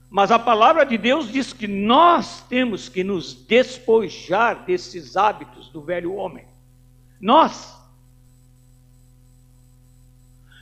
Mas 0.10 0.32
a 0.32 0.40
palavra 0.40 0.86
de 0.86 0.98
Deus 0.98 1.30
diz 1.30 1.52
que 1.52 1.68
nós 1.68 2.42
temos 2.48 2.88
que 2.88 3.04
nos 3.04 3.34
despojar 3.34 4.64
desses 4.64 5.18
hábitos 5.18 5.68
do 5.70 5.82
velho 5.82 6.14
homem. 6.16 6.46
Nós. 7.20 7.78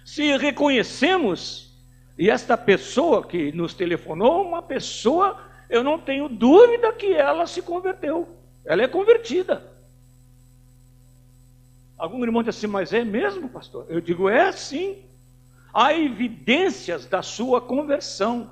Se 0.03 0.35
reconhecemos, 0.37 1.77
e 2.17 2.29
esta 2.29 2.57
pessoa 2.57 3.25
que 3.27 3.51
nos 3.51 3.73
telefonou, 3.73 4.47
uma 4.47 4.61
pessoa, 4.61 5.39
eu 5.69 5.83
não 5.83 5.99
tenho 5.99 6.27
dúvida 6.27 6.91
que 6.93 7.13
ela 7.13 7.45
se 7.45 7.61
converteu. 7.61 8.27
Ela 8.65 8.83
é 8.83 8.87
convertida. 8.87 9.70
Algum 12.01 12.23
irmão 12.23 12.41
diz 12.41 12.57
assim, 12.57 12.65
mas 12.65 12.91
é 12.93 13.05
mesmo, 13.05 13.47
pastor? 13.47 13.85
Eu 13.87 14.01
digo, 14.01 14.27
é 14.27 14.51
sim. 14.51 15.03
Há 15.71 15.93
evidências 15.93 17.05
da 17.05 17.21
sua 17.21 17.61
conversão. 17.61 18.49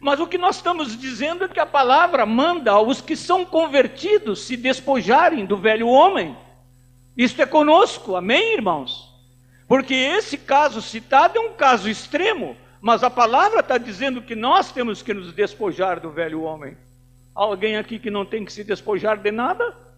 Mas 0.00 0.18
o 0.18 0.26
que 0.26 0.38
nós 0.38 0.56
estamos 0.56 0.98
dizendo 0.98 1.44
é 1.44 1.48
que 1.48 1.60
a 1.60 1.66
palavra 1.66 2.24
manda 2.24 2.72
aos 2.72 3.02
que 3.02 3.14
são 3.14 3.44
convertidos 3.44 4.46
se 4.46 4.56
despojarem 4.56 5.44
do 5.44 5.58
velho 5.58 5.88
homem. 5.88 6.34
Isto 7.14 7.42
é 7.42 7.46
conosco, 7.46 8.16
amém, 8.16 8.54
irmãos? 8.54 9.14
Porque 9.68 9.92
esse 9.92 10.38
caso 10.38 10.80
citado 10.80 11.36
é 11.36 11.40
um 11.42 11.52
caso 11.52 11.90
extremo, 11.90 12.56
mas 12.80 13.04
a 13.04 13.10
palavra 13.10 13.60
está 13.60 13.76
dizendo 13.76 14.22
que 14.22 14.34
nós 14.34 14.72
temos 14.72 15.02
que 15.02 15.12
nos 15.12 15.34
despojar 15.34 16.00
do 16.00 16.10
velho 16.10 16.40
homem. 16.40 16.78
Alguém 17.34 17.76
aqui 17.76 17.98
que 17.98 18.10
não 18.10 18.24
tem 18.24 18.42
que 18.42 18.54
se 18.54 18.64
despojar 18.64 19.18
de 19.18 19.30
nada? 19.30 19.89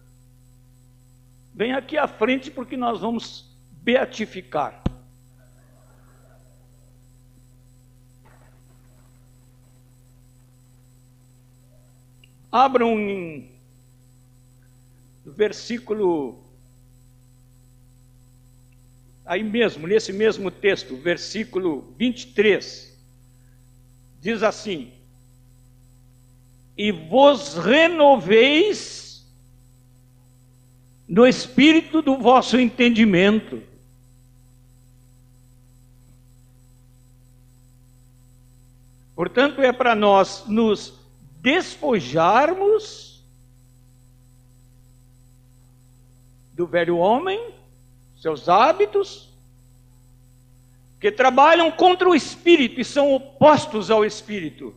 Vem 1.53 1.73
aqui 1.73 1.97
à 1.97 2.07
frente 2.07 2.49
porque 2.49 2.75
nós 2.75 2.99
vamos 2.99 3.55
beatificar. 3.83 4.81
Abram 12.51 12.99
em 12.99 13.51
versículo 15.25 16.43
aí 19.25 19.43
mesmo, 19.43 19.87
nesse 19.87 20.11
mesmo 20.11 20.51
texto, 20.51 20.95
versículo 20.97 21.93
23, 21.97 22.97
diz 24.19 24.43
assim: 24.43 24.91
E 26.77 26.91
vos 26.91 27.55
renoveis 27.55 29.02
no 31.13 31.27
espírito 31.27 32.01
do 32.01 32.17
vosso 32.17 32.59
entendimento. 32.59 33.61
Portanto, 39.15 39.61
é 39.61 39.71
para 39.71 39.93
nós 39.93 40.45
nos 40.47 40.95
despojarmos 41.39 43.23
do 46.53 46.65
velho 46.65 46.97
homem 46.97 47.53
seus 48.17 48.49
hábitos, 48.49 49.29
que 50.99 51.11
trabalham 51.11 51.69
contra 51.69 52.09
o 52.09 52.15
espírito 52.15 52.81
e 52.81 52.85
são 52.85 53.13
opostos 53.13 53.91
ao 53.91 54.03
espírito. 54.03 54.73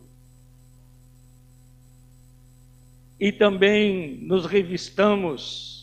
E 3.19 3.31
também 3.31 4.19
nos 4.21 4.45
revistamos, 4.45 5.76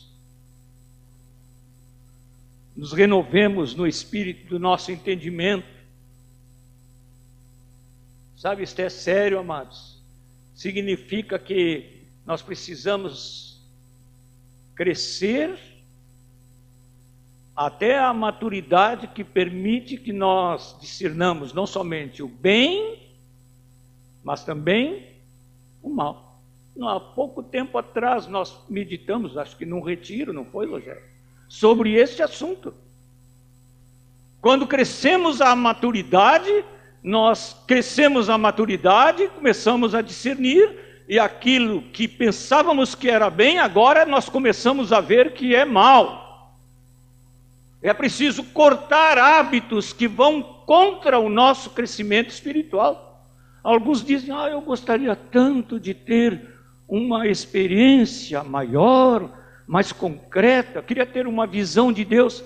nos 2.75 2.91
renovemos 2.91 3.73
no 3.73 3.87
espírito 3.87 4.47
do 4.47 4.59
nosso 4.59 4.91
entendimento. 4.91 5.67
Sabe, 8.35 8.63
isto 8.63 8.79
é 8.79 8.89
sério, 8.89 9.39
amados. 9.39 9.97
Significa 10.53 11.39
que 11.39 12.03
nós 12.25 12.41
precisamos 12.41 13.61
crescer 14.75 15.57
até 17.55 17.97
a 17.97 18.13
maturidade 18.13 19.07
que 19.07 19.23
permite 19.23 19.95
que 19.95 20.11
nós 20.11 20.77
discernamos 20.81 21.53
não 21.53 21.65
somente 21.65 22.21
o 22.21 22.27
bem, 22.27 22.99
mas 24.21 24.43
também 24.43 25.15
o 25.81 25.89
mal. 25.89 26.41
Há 26.81 26.99
pouco 26.99 27.41
tempo 27.41 27.77
atrás 27.77 28.27
nós 28.27 28.59
meditamos, 28.67 29.37
acho 29.37 29.55
que 29.55 29.65
num 29.65 29.79
retiro, 29.79 30.33
não 30.33 30.43
foi, 30.43 30.67
Rogério? 30.67 31.14
Sobre 31.47 31.93
este 31.93 32.21
assunto. 32.21 32.73
Quando 34.41 34.67
crescemos 34.67 35.41
a 35.41 35.55
maturidade, 35.55 36.63
nós 37.01 37.55
crescemos 37.67 38.29
a 38.29 38.37
maturidade, 38.37 39.27
começamos 39.29 39.95
a 39.95 40.01
discernir, 40.01 40.85
e 41.07 41.19
aquilo 41.19 41.83
que 41.83 42.07
pensávamos 42.07 42.95
que 42.95 43.09
era 43.09 43.29
bem, 43.29 43.59
agora 43.59 44.05
nós 44.05 44.27
começamos 44.27 44.91
a 44.91 44.99
ver 45.01 45.33
que 45.33 45.55
é 45.55 45.63
mal. 45.63 46.55
É 47.81 47.93
preciso 47.93 48.43
cortar 48.43 49.17
hábitos 49.17 49.93
que 49.93 50.07
vão 50.07 50.41
contra 50.41 51.19
o 51.19 51.29
nosso 51.29 51.69
crescimento 51.69 52.31
espiritual. 52.31 53.23
Alguns 53.63 54.03
dizem: 54.03 54.33
Ah, 54.35 54.49
eu 54.49 54.61
gostaria 54.61 55.15
tanto 55.15 55.79
de 55.79 55.93
ter 55.93 56.55
uma 56.87 57.27
experiência 57.27 58.43
maior, 58.43 59.29
mais 59.67 59.91
concreta, 59.91 60.81
queria 60.81 61.05
ter 61.05 61.27
uma 61.27 61.47
visão 61.47 61.91
de 61.91 62.05
Deus. 62.05 62.43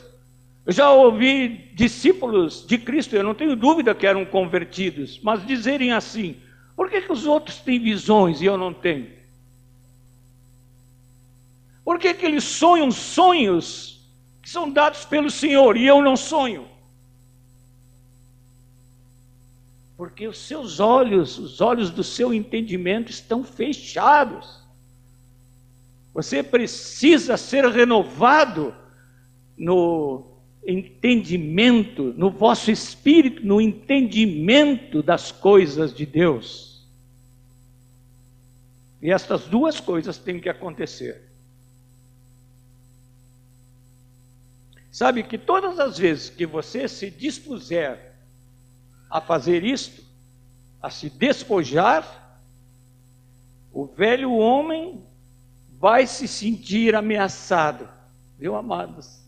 Eu 0.65 0.73
já 0.73 0.91
ouvi 0.91 1.71
discípulos 1.73 2.65
de 2.65 2.77
Cristo, 2.77 3.15
eu 3.15 3.23
não 3.23 3.33
tenho 3.33 3.55
dúvida 3.55 3.95
que 3.95 4.05
eram 4.05 4.25
convertidos, 4.25 5.19
mas 5.21 5.45
dizerem 5.45 5.91
assim: 5.91 6.37
por 6.75 6.89
que, 6.89 7.01
que 7.01 7.11
os 7.11 7.25
outros 7.25 7.57
têm 7.57 7.79
visões 7.79 8.41
e 8.41 8.45
eu 8.45 8.57
não 8.57 8.73
tenho? 8.73 9.07
Por 11.83 11.97
que, 11.97 12.13
que 12.13 12.25
eles 12.25 12.43
sonham 12.43 12.91
sonhos 12.91 13.99
que 14.49 14.53
são 14.53 14.67
dados 14.67 15.05
pelo 15.05 15.29
Senhor 15.29 15.77
e 15.77 15.85
eu 15.85 16.01
não 16.01 16.17
sonho. 16.17 16.67
Porque 19.95 20.27
os 20.27 20.39
seus 20.39 20.79
olhos, 20.79 21.37
os 21.37 21.61
olhos 21.61 21.91
do 21.91 22.03
seu 22.03 22.33
entendimento 22.33 23.11
estão 23.11 23.43
fechados. 23.43 24.58
Você 26.13 26.41
precisa 26.41 27.37
ser 27.37 27.65
renovado 27.67 28.73
no 29.57 30.37
entendimento, 30.65 32.13
no 32.15 32.29
vosso 32.29 32.71
espírito, 32.71 33.45
no 33.45 33.61
entendimento 33.61 35.01
das 35.01 35.31
coisas 35.31 35.93
de 35.93 36.05
Deus. 36.05 36.87
E 39.01 39.11
estas 39.11 39.45
duas 39.45 39.79
coisas 39.79 40.17
têm 40.17 40.39
que 40.39 40.49
acontecer. 40.49 41.29
Sabe 44.91 45.23
que 45.23 45.37
todas 45.37 45.79
as 45.79 45.97
vezes 45.97 46.29
que 46.29 46.45
você 46.45 46.87
se 46.87 47.09
dispuser 47.09 48.15
a 49.09 49.21
fazer 49.21 49.63
isto, 49.63 50.03
a 50.81 50.89
se 50.89 51.09
despojar, 51.09 52.39
o 53.71 53.85
velho 53.85 54.33
homem 54.33 55.01
vai 55.79 56.05
se 56.05 56.27
sentir 56.27 56.93
ameaçado, 56.93 57.87
viu, 58.37 58.55
amados? 58.55 59.19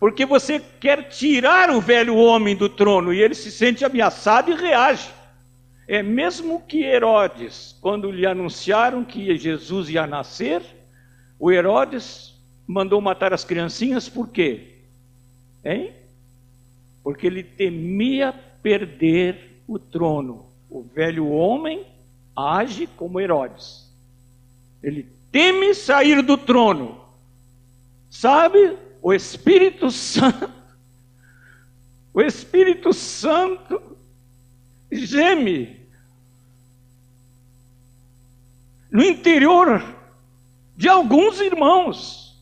Porque 0.00 0.26
você 0.26 0.60
quer 0.80 1.08
tirar 1.08 1.70
o 1.70 1.80
velho 1.80 2.16
homem 2.16 2.56
do 2.56 2.68
trono 2.68 3.12
e 3.12 3.22
ele 3.22 3.34
se 3.34 3.50
sente 3.50 3.84
ameaçado 3.84 4.50
e 4.50 4.54
reage. 4.54 5.08
É 5.86 6.02
mesmo 6.02 6.60
que 6.60 6.82
Herodes, 6.82 7.76
quando 7.80 8.10
lhe 8.10 8.26
anunciaram 8.26 9.04
que 9.04 9.36
Jesus 9.36 9.88
ia 9.88 10.06
nascer, 10.06 10.62
o 11.38 11.52
Herodes 11.52 12.34
mandou 12.66 13.00
matar 13.00 13.32
as 13.32 13.44
criancinhas 13.44 14.08
por 14.08 14.28
quê? 14.28 14.78
Hein? 15.64 15.92
Porque 17.02 17.26
ele 17.26 17.42
temia 17.42 18.34
perder 18.62 19.62
o 19.68 19.78
trono. 19.78 20.46
O 20.68 20.82
velho 20.82 21.28
homem 21.28 21.86
age 22.34 22.86
como 22.88 23.20
Herodes. 23.20 23.83
Ele 24.84 25.08
teme 25.32 25.74
sair 25.74 26.22
do 26.22 26.36
trono. 26.36 27.00
Sabe? 28.10 28.76
O 29.00 29.14
Espírito 29.14 29.90
Santo, 29.90 30.50
o 32.12 32.20
Espírito 32.20 32.92
Santo 32.92 33.96
geme 34.92 35.80
no 38.90 39.02
interior 39.02 39.82
de 40.76 40.88
alguns 40.88 41.40
irmãos, 41.40 42.38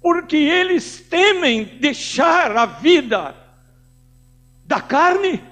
porque 0.00 0.36
eles 0.36 1.00
temem 1.00 1.64
deixar 1.64 2.56
a 2.56 2.64
vida 2.64 3.34
da 4.64 4.80
carne 4.80 5.42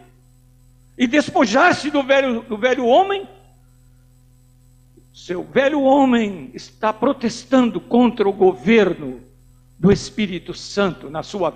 e 0.97 1.07
despojar-se 1.07 1.91
do 1.91 2.03
velho, 2.03 2.43
do 2.43 2.57
velho 2.57 2.87
homem. 2.87 3.29
Seu 5.19 5.43
velho 5.43 5.83
homem 5.83 6.53
está 6.55 6.93
protestando 6.93 7.81
contra 7.81 8.29
o 8.29 8.33
governo 8.33 9.21
do 9.77 9.91
Espírito 9.91 10.55
Santo 10.55 11.11
na 11.11 11.25
sua, 11.25 11.53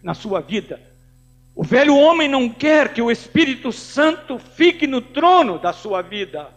na 0.00 0.14
sua 0.14 0.40
vida. 0.40 0.80
O 1.52 1.64
velho 1.64 1.96
homem 1.96 2.28
não 2.28 2.48
quer 2.48 2.94
que 2.94 3.02
o 3.02 3.10
Espírito 3.10 3.72
Santo 3.72 4.38
fique 4.38 4.86
no 4.86 5.02
trono 5.02 5.58
da 5.58 5.72
sua 5.72 6.02
vida. 6.02 6.54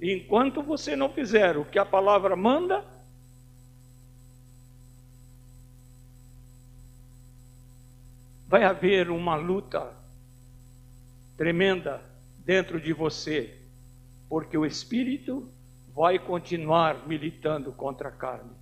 E 0.00 0.14
enquanto 0.14 0.62
você 0.62 0.96
não 0.96 1.10
fizer 1.10 1.58
o 1.58 1.66
que 1.66 1.78
a 1.78 1.84
palavra 1.84 2.34
manda, 2.34 2.82
vai 8.48 8.64
haver 8.64 9.10
uma 9.10 9.36
luta 9.36 9.92
tremenda 11.36 12.08
dentro 12.44 12.80
de 12.80 12.92
você, 12.92 13.58
porque 14.28 14.56
o 14.56 14.66
Espírito 14.66 15.48
vai 15.94 16.18
continuar 16.18 17.06
militando 17.06 17.72
contra 17.72 18.08
a 18.08 18.12
carne. 18.12 18.52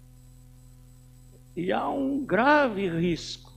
E 1.56 1.72
há 1.72 1.88
um 1.88 2.24
grave 2.24 2.88
risco, 2.88 3.52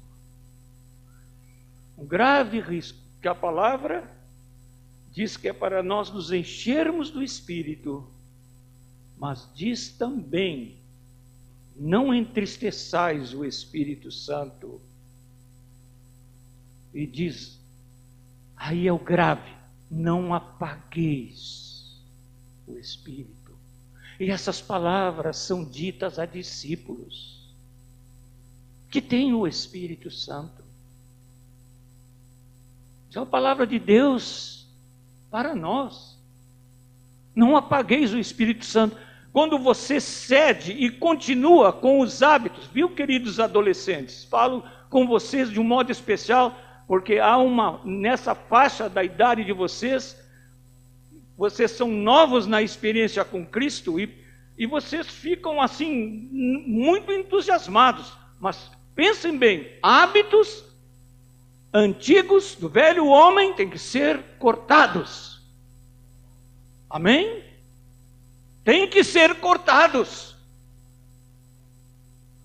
um 1.98 2.06
grave 2.06 2.60
risco, 2.60 3.00
que 3.22 3.28
a 3.28 3.36
palavra 3.36 4.10
diz 5.12 5.38
que 5.38 5.48
é 5.48 5.54
para 5.54 5.84
nós 5.84 6.10
nos 6.10 6.32
enchermos 6.32 7.12
do 7.12 7.22
Espírito, 7.22 8.10
mas 9.18 9.48
diz 9.54 9.90
também: 9.90 10.82
não 11.76 12.14
entristeçais 12.14 13.34
o 13.34 13.46
Espírito 13.46 14.12
Santo. 14.12 14.82
E 16.94 17.06
diz, 17.06 17.60
aí 18.56 18.88
é 18.88 18.92
o 18.92 19.00
grave, 19.00 19.50
não 19.92 20.34
apagueis 20.34 22.02
o 22.66 22.78
Espírito. 22.78 23.52
E 24.18 24.32
essas 24.32 24.62
palavras 24.62 25.36
são 25.36 25.66
ditas 25.66 26.18
a 26.18 26.26
discípulos 26.26 27.54
que 28.90 29.02
tem 29.02 29.34
o 29.34 29.46
Espírito 29.46 30.10
Santo. 30.10 30.64
Isso 33.10 33.20
é 33.20 33.22
a 33.22 33.26
palavra 33.26 33.68
de 33.68 33.78
Deus 33.78 34.66
para 35.30 35.54
nós. 35.54 36.18
Não 37.36 37.58
apagueis 37.58 38.14
o 38.14 38.20
Espírito 38.20 38.64
Santo. 38.64 38.96
Quando 39.34 39.58
você 39.58 40.00
cede 40.00 40.72
e 40.72 40.90
continua 40.90 41.72
com 41.74 42.00
os 42.00 42.22
hábitos, 42.22 42.68
viu, 42.68 42.90
queridos 42.90 43.40
adolescentes? 43.40 44.26
Falo 44.26 44.64
com 44.90 45.08
vocês 45.08 45.50
de 45.50 45.60
um 45.60 45.64
modo 45.64 45.92
especial, 45.92 46.56
porque 46.92 47.20
há 47.20 47.38
uma, 47.38 47.80
nessa 47.86 48.36
faixa 48.36 48.90
da 48.90 49.02
idade 49.02 49.46
de 49.46 49.54
vocês, 49.54 50.22
vocês 51.38 51.72
são 51.72 51.88
novos 51.88 52.46
na 52.46 52.62
experiência 52.62 53.24
com 53.24 53.46
Cristo 53.46 53.98
e, 53.98 54.14
e 54.58 54.66
vocês 54.66 55.08
ficam 55.08 55.62
assim, 55.62 56.28
muito 56.68 57.10
entusiasmados, 57.14 58.12
mas 58.42 58.70
Pensem 58.94 59.38
bem, 59.38 59.80
hábitos 59.82 60.66
antigos 61.74 62.56
do 62.56 62.68
velho 62.68 63.08
homem 63.08 63.54
têm 63.54 63.70
que 63.70 63.80
ser 63.80 64.22
cortados. 64.38 65.42
Amém? 66.90 67.42
Tem 68.66 68.90
que 68.90 69.02
ser 69.02 69.36
cortados. 69.36 70.36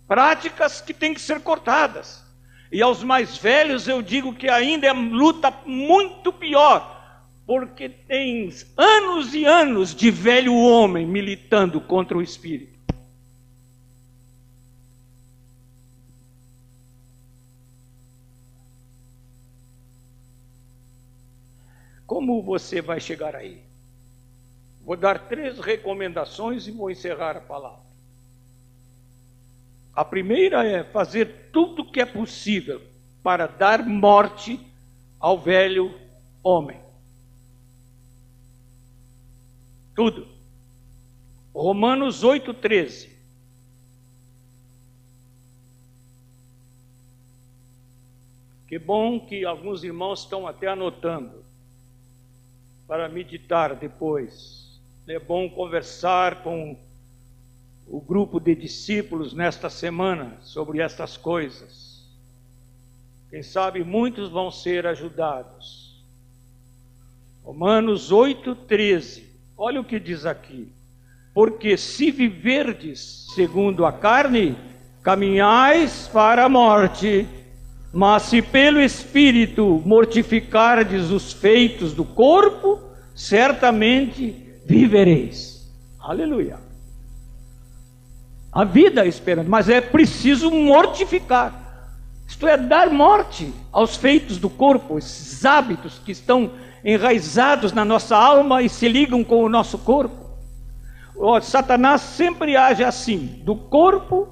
Práticas 0.06 0.80
que 0.80 0.94
têm 0.94 1.12
que 1.12 1.20
ser 1.20 1.40
cortadas. 1.40 2.25
E 2.70 2.82
aos 2.82 3.02
mais 3.02 3.36
velhos 3.36 3.86
eu 3.86 4.02
digo 4.02 4.34
que 4.34 4.48
ainda 4.48 4.86
é 4.86 4.92
luta 4.92 5.52
muito 5.64 6.32
pior, 6.32 7.24
porque 7.46 7.88
tem 7.88 8.52
anos 8.76 9.34
e 9.34 9.44
anos 9.44 9.94
de 9.94 10.10
velho 10.10 10.54
homem 10.54 11.06
militando 11.06 11.80
contra 11.80 12.18
o 12.18 12.22
espírito. 12.22 12.76
Como 22.06 22.40
você 22.40 22.80
vai 22.80 23.00
chegar 23.00 23.34
aí? 23.34 23.60
Vou 24.80 24.96
dar 24.96 25.28
três 25.28 25.58
recomendações 25.58 26.68
e 26.68 26.70
vou 26.70 26.88
encerrar 26.88 27.36
a 27.36 27.40
palavra. 27.40 27.85
A 29.96 30.04
primeira 30.04 30.62
é 30.62 30.84
fazer 30.84 31.48
tudo 31.50 31.80
o 31.80 31.90
que 31.90 32.02
é 32.02 32.04
possível 32.04 32.82
para 33.22 33.46
dar 33.46 33.82
morte 33.82 34.60
ao 35.18 35.38
velho 35.38 35.98
homem. 36.42 36.78
Tudo. 39.94 40.28
Romanos 41.54 42.22
8,13. 42.22 43.08
Que 48.68 48.78
bom 48.78 49.18
que 49.18 49.46
alguns 49.46 49.82
irmãos 49.82 50.20
estão 50.20 50.46
até 50.46 50.66
anotando 50.66 51.42
para 52.86 53.08
meditar 53.08 53.74
depois. 53.74 54.78
É 55.08 55.18
bom 55.18 55.48
conversar 55.48 56.42
com 56.42 56.76
o 57.88 58.00
grupo 58.00 58.40
de 58.40 58.54
discípulos 58.54 59.32
nesta 59.32 59.70
semana 59.70 60.36
sobre 60.42 60.80
estas 60.80 61.16
coisas. 61.16 62.04
Quem 63.30 63.42
sabe 63.42 63.84
muitos 63.84 64.28
vão 64.28 64.50
ser 64.50 64.86
ajudados. 64.86 66.04
Romanos 67.44 68.10
8,13. 68.10 69.22
Olha 69.56 69.80
o 69.80 69.84
que 69.84 70.00
diz 70.00 70.26
aqui. 70.26 70.72
Porque 71.32 71.76
se 71.76 72.10
viverdes 72.10 73.26
segundo 73.34 73.84
a 73.84 73.92
carne, 73.92 74.56
caminhais 75.02 76.08
para 76.08 76.44
a 76.44 76.48
morte, 76.48 77.26
mas 77.92 78.24
se 78.24 78.42
pelo 78.42 78.80
Espírito 78.80 79.80
mortificardes 79.84 81.10
os 81.10 81.32
feitos 81.32 81.92
do 81.92 82.04
corpo, 82.04 82.80
certamente 83.14 84.34
vivereis. 84.64 85.72
Aleluia. 86.00 86.65
A 88.56 88.64
vida 88.64 89.04
é 89.04 89.06
esperando, 89.06 89.50
mas 89.50 89.68
é 89.68 89.82
preciso 89.82 90.50
mortificar. 90.50 91.52
Isto 92.26 92.48
é, 92.48 92.56
dar 92.56 92.88
morte 92.88 93.52
aos 93.70 93.96
feitos 93.96 94.38
do 94.38 94.48
corpo, 94.48 94.96
esses 94.96 95.44
hábitos 95.44 96.00
que 96.02 96.10
estão 96.10 96.52
enraizados 96.82 97.74
na 97.74 97.84
nossa 97.84 98.16
alma 98.16 98.62
e 98.62 98.70
se 98.70 98.88
ligam 98.88 99.22
com 99.22 99.44
o 99.44 99.48
nosso 99.50 99.76
corpo. 99.76 100.30
O 101.14 101.38
Satanás 101.38 102.00
sempre 102.00 102.56
age 102.56 102.82
assim, 102.82 103.42
do 103.44 103.54
corpo 103.54 104.26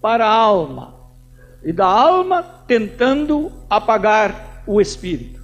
para 0.00 0.26
a 0.26 0.32
alma, 0.32 0.94
e 1.62 1.70
da 1.70 1.84
alma 1.84 2.42
tentando 2.66 3.52
apagar 3.68 4.62
o 4.66 4.80
espírito. 4.80 5.38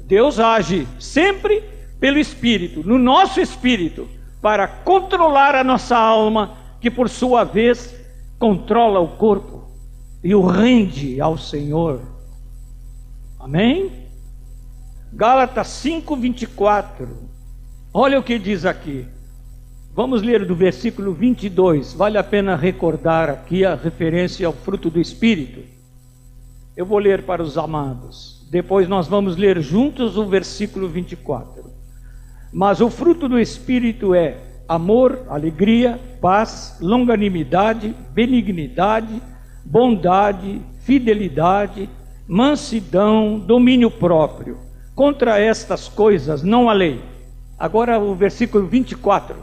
Deus 0.00 0.40
age 0.40 0.84
sempre 0.98 1.62
pelo 2.00 2.18
espírito, 2.18 2.84
no 2.84 2.98
nosso 2.98 3.40
espírito, 3.40 4.08
para 4.42 4.66
controlar 4.66 5.54
a 5.54 5.62
nossa 5.62 5.96
alma, 5.96 6.63
que 6.84 6.90
por 6.90 7.08
sua 7.08 7.44
vez 7.44 7.98
controla 8.38 9.00
o 9.00 9.16
corpo 9.16 9.64
e 10.22 10.34
o 10.34 10.46
rende 10.46 11.18
ao 11.18 11.38
Senhor. 11.38 12.02
Amém? 13.40 13.90
Gálatas 15.10 15.68
5:24. 15.68 17.08
Olha 17.90 18.20
o 18.20 18.22
que 18.22 18.38
diz 18.38 18.66
aqui. 18.66 19.06
Vamos 19.94 20.20
ler 20.20 20.44
do 20.44 20.54
versículo 20.54 21.14
22. 21.14 21.94
Vale 21.94 22.18
a 22.18 22.22
pena 22.22 22.54
recordar 22.54 23.30
aqui 23.30 23.64
a 23.64 23.74
referência 23.74 24.46
ao 24.46 24.52
fruto 24.52 24.90
do 24.90 25.00
Espírito. 25.00 25.60
Eu 26.76 26.84
vou 26.84 26.98
ler 26.98 27.22
para 27.22 27.42
os 27.42 27.56
amados. 27.56 28.46
Depois 28.50 28.86
nós 28.86 29.08
vamos 29.08 29.38
ler 29.38 29.58
juntos 29.62 30.18
o 30.18 30.26
versículo 30.26 30.86
24. 30.86 31.64
Mas 32.52 32.82
o 32.82 32.90
fruto 32.90 33.26
do 33.26 33.38
Espírito 33.38 34.14
é 34.14 34.52
amor, 34.68 35.26
alegria, 35.28 36.00
paz, 36.20 36.76
longanimidade, 36.80 37.94
benignidade, 38.12 39.22
bondade, 39.64 40.60
fidelidade, 40.80 41.88
mansidão, 42.26 43.38
domínio 43.38 43.90
próprio. 43.90 44.58
Contra 44.94 45.38
estas 45.38 45.88
coisas 45.88 46.42
não 46.42 46.68
há 46.68 46.72
lei. 46.72 47.02
Agora 47.58 47.98
o 47.98 48.14
versículo 48.14 48.66
24. 48.66 49.36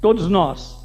Todos 0.00 0.28
nós. 0.28 0.76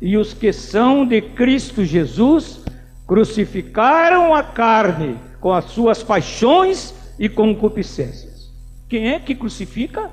E 0.00 0.16
os 0.16 0.32
que 0.32 0.52
são 0.52 1.06
de 1.06 1.20
Cristo 1.20 1.84
Jesus 1.84 2.64
crucificaram 3.06 4.34
a 4.34 4.42
carne 4.42 5.18
com 5.40 5.52
as 5.52 5.66
suas 5.66 6.02
paixões 6.02 6.94
e 7.18 7.28
concupiscências. 7.28 8.50
Quem 8.88 9.10
é 9.10 9.20
que 9.20 9.34
crucifica? 9.34 10.10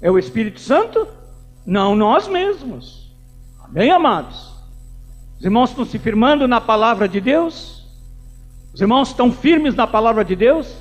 É 0.00 0.10
o 0.10 0.18
Espírito 0.18 0.60
Santo? 0.60 1.06
Não 1.66 1.96
nós 1.96 2.28
mesmos. 2.28 3.10
Amém, 3.62 3.90
amados? 3.90 4.52
Os 5.38 5.44
irmãos 5.44 5.70
estão 5.70 5.84
se 5.84 5.98
firmando 5.98 6.46
na 6.46 6.60
palavra 6.60 7.08
de 7.08 7.20
Deus? 7.20 7.84
Os 8.72 8.80
irmãos 8.80 9.08
estão 9.08 9.32
firmes 9.32 9.74
na 9.74 9.86
palavra 9.86 10.24
de 10.24 10.34
Deus? 10.34 10.74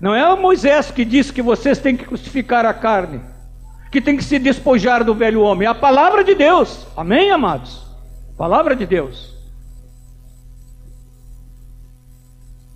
Não 0.00 0.14
é 0.14 0.34
Moisés 0.36 0.90
que 0.90 1.04
disse 1.04 1.32
que 1.32 1.40
vocês 1.40 1.78
têm 1.78 1.96
que 1.96 2.04
crucificar 2.04 2.66
a 2.66 2.74
carne, 2.74 3.20
que 3.90 4.00
tem 4.00 4.16
que 4.16 4.24
se 4.24 4.38
despojar 4.38 5.04
do 5.04 5.14
velho 5.14 5.42
homem. 5.42 5.66
É 5.66 5.70
a 5.70 5.74
palavra 5.74 6.24
de 6.24 6.34
Deus. 6.34 6.86
Amém, 6.96 7.30
amados? 7.30 7.86
Palavra 8.36 8.74
de 8.74 8.84
Deus. 8.84 9.32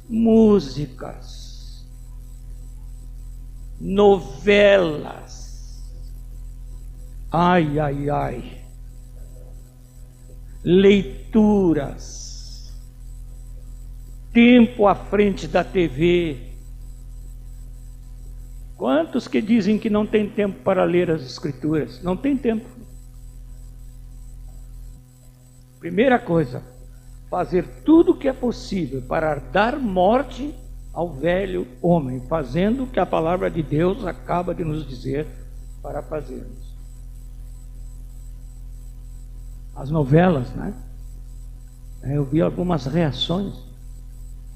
Músicas, 0.09 1.85
novelas. 3.81 5.26
Ai, 7.38 7.79
ai, 7.79 8.09
ai. 8.09 8.62
Leituras. 10.64 12.14
Tempo 14.33 14.87
à 14.87 14.94
frente 14.94 15.46
da 15.46 15.62
TV 15.62 16.46
Quantos 18.77 19.27
que 19.27 19.40
dizem 19.40 19.79
que 19.79 19.88
não 19.88 20.07
tem 20.07 20.29
tempo 20.29 20.62
para 20.62 20.85
ler 20.85 21.11
as 21.11 21.22
Escrituras? 21.22 22.03
Não 22.03 22.14
tem 22.16 22.37
tempo. 22.37 22.66
Primeira 25.79 26.18
coisa, 26.18 26.62
fazer 27.31 27.66
tudo 27.85 28.12
o 28.12 28.18
que 28.18 28.29
é 28.29 28.35
possível 28.35 29.01
para 29.03 29.37
dar 29.37 29.79
morte 29.79 30.55
ao 30.92 31.11
velho 31.11 31.66
homem, 31.81 32.20
fazendo 32.29 32.85
o 32.85 32.87
que 32.87 33.01
a 33.01 33.07
palavra 33.07 33.51
de 33.51 33.62
Deus 33.62 34.05
acaba 34.05 34.55
de 34.55 34.64
nos 34.64 34.87
dizer 34.87 35.27
para 35.83 36.03
fazermos. 36.03 36.65
As 39.77 39.91
novelas, 39.91 40.51
né? 40.55 40.75
Eu 42.03 42.25
vi 42.25 42.41
algumas 42.41 42.87
reações. 42.87 43.55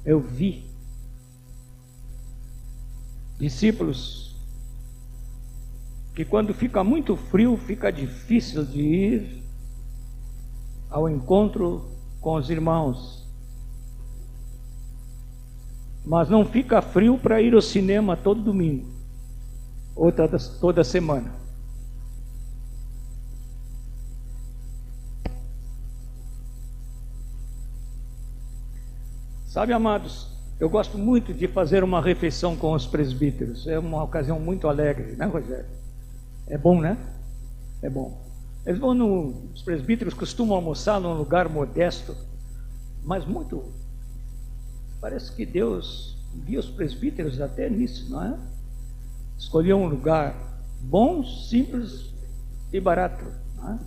Eu 0.03 0.19
vi 0.19 0.65
discípulos 3.37 4.35
que 6.15 6.25
quando 6.25 6.53
fica 6.53 6.83
muito 6.83 7.15
frio, 7.15 7.55
fica 7.55 7.91
difícil 7.91 8.65
de 8.65 8.81
ir 8.81 9.43
ao 10.89 11.07
encontro 11.07 11.89
com 12.19 12.35
os 12.35 12.49
irmãos. 12.49 13.25
Mas 16.05 16.29
não 16.29 16.43
fica 16.43 16.81
frio 16.81 17.17
para 17.17 17.41
ir 17.41 17.53
ao 17.53 17.61
cinema 17.61 18.17
todo 18.17 18.41
domingo, 18.41 18.89
ou 19.95 20.11
toda, 20.11 20.83
semana. 20.83 21.31
Sabe, 29.51 29.73
amados, 29.73 30.29
eu 30.61 30.69
gosto 30.69 30.97
muito 30.97 31.33
de 31.33 31.45
fazer 31.45 31.83
uma 31.83 32.01
refeição 32.01 32.55
com 32.55 32.71
os 32.71 32.87
presbíteros. 32.87 33.67
É 33.67 33.77
uma 33.77 34.01
ocasião 34.01 34.39
muito 34.39 34.65
alegre, 34.65 35.17
né, 35.17 35.25
Rogério? 35.25 35.65
É 36.47 36.57
bom, 36.57 36.79
né? 36.79 36.97
É 37.81 37.89
bom. 37.89 38.17
Eles 38.65 38.79
vão 38.79 38.93
no, 38.93 39.51
os 39.53 39.61
presbíteros 39.61 40.13
costumam 40.13 40.55
almoçar 40.55 41.01
num 41.01 41.15
lugar 41.15 41.49
modesto, 41.49 42.15
mas 43.03 43.25
muito. 43.25 43.61
Parece 45.01 45.35
que 45.35 45.45
Deus 45.45 46.17
guia 46.45 46.61
os 46.61 46.69
presbíteros 46.69 47.41
até 47.41 47.69
nisso, 47.69 48.09
não 48.09 48.23
é? 48.23 48.39
Escolheu 49.37 49.75
um 49.75 49.87
lugar 49.87 50.33
bom, 50.79 51.25
simples 51.25 52.05
e 52.71 52.79
barato. 52.79 53.25
Não 53.57 53.73
é? 53.73 53.79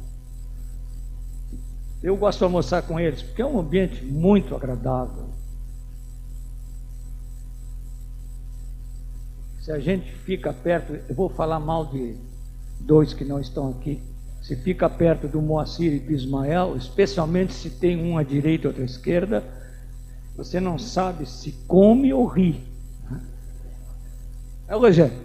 Eu 2.02 2.18
gosto 2.18 2.40
de 2.40 2.44
almoçar 2.44 2.82
com 2.82 3.00
eles 3.00 3.22
porque 3.22 3.40
é 3.40 3.46
um 3.46 3.58
ambiente 3.58 4.04
muito 4.04 4.54
agradável. 4.54 5.33
Se 9.64 9.72
a 9.72 9.78
gente 9.78 10.12
fica 10.12 10.52
perto, 10.52 10.92
eu 10.92 11.14
vou 11.14 11.30
falar 11.30 11.58
mal 11.58 11.86
de 11.86 12.18
dois 12.80 13.14
que 13.14 13.24
não 13.24 13.40
estão 13.40 13.70
aqui. 13.70 13.98
Se 14.42 14.54
fica 14.56 14.90
perto 14.90 15.26
do 15.26 15.40
Moacir 15.40 15.90
e 15.90 15.98
do 15.98 16.12
Ismael, 16.12 16.76
especialmente 16.76 17.54
se 17.54 17.70
tem 17.70 17.96
um 17.96 18.18
à 18.18 18.22
direita 18.22 18.64
e 18.64 18.68
outro 18.68 18.82
à 18.82 18.84
esquerda, 18.84 19.42
você 20.36 20.60
não 20.60 20.78
sabe 20.78 21.24
se 21.24 21.52
come 21.66 22.12
ou 22.12 22.26
ri. 22.26 22.62
É 24.68 24.76
o 24.76 24.80
Rogério. 24.80 25.16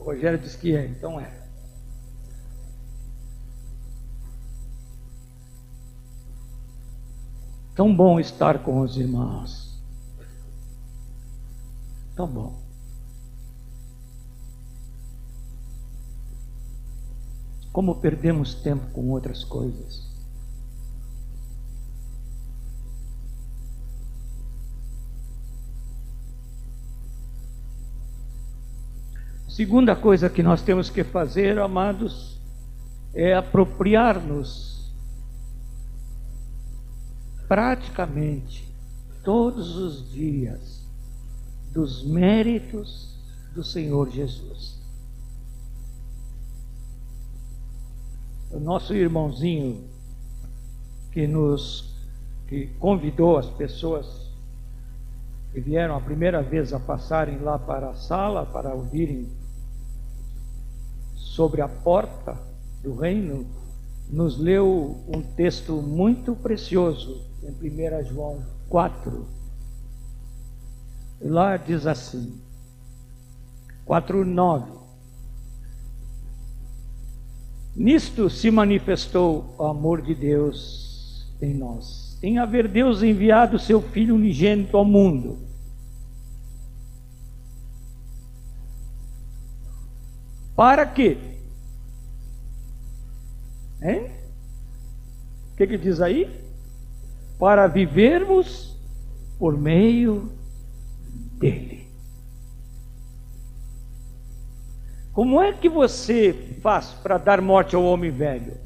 O 0.00 0.02
Rogério 0.02 0.40
diz 0.40 0.56
que 0.56 0.74
é, 0.74 0.86
então 0.86 1.20
é. 1.20 1.32
Tão 7.76 7.94
bom 7.94 8.18
estar 8.18 8.64
com 8.64 8.80
os 8.80 8.96
irmãos. 8.96 9.80
Tão 12.16 12.26
bom. 12.26 12.67
Como 17.78 17.94
perdemos 18.00 18.56
tempo 18.56 18.90
com 18.90 19.08
outras 19.10 19.44
coisas. 19.44 20.02
Segunda 29.48 29.94
coisa 29.94 30.28
que 30.28 30.42
nós 30.42 30.60
temos 30.60 30.90
que 30.90 31.04
fazer, 31.04 31.60
amados, 31.60 32.40
é 33.14 33.32
apropriar-nos 33.36 34.92
praticamente 37.46 38.68
todos 39.22 39.76
os 39.76 40.10
dias 40.10 40.84
dos 41.72 42.04
méritos 42.04 43.16
do 43.54 43.62
Senhor 43.62 44.10
Jesus. 44.10 44.77
O 48.50 48.58
nosso 48.58 48.94
irmãozinho 48.94 49.84
que 51.12 51.26
nos 51.26 51.96
que 52.46 52.66
convidou 52.78 53.36
as 53.36 53.46
pessoas 53.46 54.28
que 55.52 55.60
vieram 55.60 55.96
a 55.96 56.00
primeira 56.00 56.42
vez 56.42 56.72
a 56.72 56.80
passarem 56.80 57.38
lá 57.38 57.58
para 57.58 57.90
a 57.90 57.94
sala 57.94 58.46
para 58.46 58.74
ouvirem 58.74 59.28
sobre 61.14 61.60
a 61.60 61.68
porta 61.68 62.38
do 62.82 62.94
reino, 62.94 63.46
nos 64.08 64.38
leu 64.38 64.96
um 65.08 65.22
texto 65.22 65.82
muito 65.82 66.34
precioso 66.34 67.22
em 67.42 67.50
1 67.50 68.04
João 68.04 68.42
4. 68.68 69.26
Lá 71.20 71.56
diz 71.56 71.86
assim, 71.86 72.40
4:9 73.86 74.77
Nisto 77.78 78.28
se 78.28 78.50
manifestou 78.50 79.54
o 79.56 79.62
amor 79.62 80.02
de 80.02 80.12
Deus 80.12 81.24
em 81.40 81.54
nós. 81.54 82.18
Em 82.20 82.36
haver 82.38 82.66
Deus 82.66 83.04
enviado 83.04 83.56
seu 83.56 83.80
Filho 83.80 84.16
unigênito 84.16 84.76
ao 84.76 84.84
mundo. 84.84 85.38
Para 90.56 90.84
quê? 90.84 91.16
Hein? 93.80 94.10
O 95.52 95.56
que, 95.56 95.68
que 95.68 95.78
diz 95.78 96.00
aí? 96.00 96.28
Para 97.38 97.68
vivermos 97.68 98.76
por 99.38 99.56
meio 99.56 100.32
dele. 101.38 101.77
Como 105.18 105.42
é 105.42 105.52
que 105.52 105.68
você 105.68 106.32
faz 106.62 106.92
para 106.92 107.18
dar 107.18 107.42
morte 107.42 107.74
ao 107.74 107.82
homem 107.82 108.08
velho? 108.08 108.56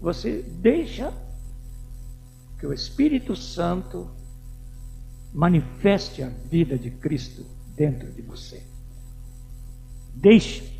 Você 0.00 0.40
deixa 0.40 1.12
que 2.60 2.64
o 2.64 2.72
Espírito 2.72 3.34
Santo 3.34 4.08
manifeste 5.34 6.22
a 6.22 6.28
vida 6.28 6.78
de 6.78 6.92
Cristo 6.92 7.44
dentro 7.74 8.08
de 8.12 8.22
você. 8.22 8.62
Deixe. 10.14 10.78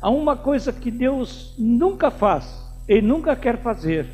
Há 0.00 0.08
uma 0.08 0.36
coisa 0.36 0.72
que 0.72 0.92
Deus 0.92 1.56
nunca 1.58 2.08
faz, 2.08 2.64
Ele 2.86 3.04
nunca 3.04 3.34
quer 3.34 3.60
fazer. 3.60 4.06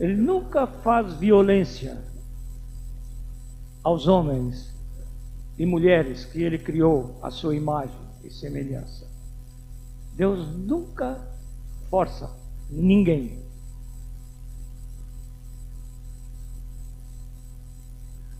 Ele 0.00 0.16
nunca 0.16 0.66
faz 0.66 1.14
violência 1.14 1.96
aos 3.84 4.08
homens 4.08 4.76
e 5.58 5.66
mulheres 5.66 6.24
que 6.24 6.42
Ele 6.42 6.58
criou 6.58 7.18
à 7.22 7.30
sua 7.30 7.56
imagem 7.56 7.98
e 8.22 8.30
semelhança. 8.30 9.06
Deus 10.14 10.48
nunca 10.56 11.20
força 11.90 12.30
ninguém. 12.70 13.42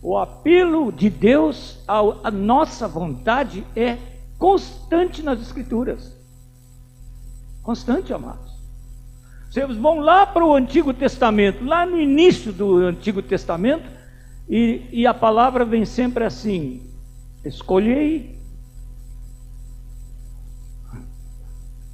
O 0.01 0.17
apelo 0.17 0.93
de 0.93 1.11
Deus 1.11 1.81
à 1.87 2.31
nossa 2.31 2.87
vontade 2.87 3.67
é 3.75 3.99
constante 4.39 5.23
nas 5.23 5.41
Escrituras. 5.41 6.17
Constante, 7.63 8.13
amados. 8.13 8.57
Vocês 9.51 9.77
vão 9.77 9.99
lá 9.99 10.25
para 10.27 10.45
o 10.45 10.55
Antigo 10.55 10.95
Testamento, 10.95 11.65
lá 11.65 11.85
no 11.85 11.99
início 11.99 12.53
do 12.53 12.77
Antigo 12.77 13.21
Testamento, 13.23 13.91
e, 14.49 14.83
e 14.93 15.07
a 15.07 15.13
palavra 15.13 15.65
vem 15.65 15.85
sempre 15.85 16.25
assim: 16.25 16.83
escolhei 17.45 18.39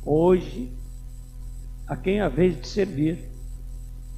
hoje 0.05 0.73
a 1.87 1.97
quem 1.97 2.21
a 2.21 2.29
vez 2.29 2.61
de 2.61 2.67
servir. 2.67 3.31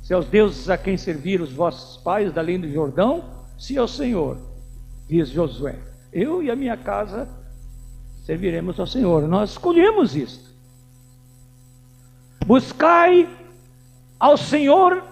Se 0.03 0.15
aos 0.15 0.27
deuses 0.27 0.69
a 0.71 0.79
quem 0.79 0.97
serviram 0.97 1.45
os 1.45 1.53
vossos 1.53 1.97
pais 1.99 2.33
da 2.33 2.41
além 2.41 2.61
do 2.61 2.71
Jordão, 2.71 3.25
se 3.59 3.77
ao 3.77 3.89
Senhor, 3.89 4.39
diz 5.09 5.29
Josué. 5.29 5.79
Eu 6.13 6.43
e 6.43 6.51
a 6.51 6.57
minha 6.57 6.77
casa 6.77 7.29
serviremos 8.25 8.79
ao 8.79 8.87
Senhor. 8.87 9.27
Nós 9.27 9.51
escolhemos 9.51 10.15
isto. 10.15 10.49
Buscai 12.45 13.29
ao 14.19 14.37
Senhor 14.37 15.03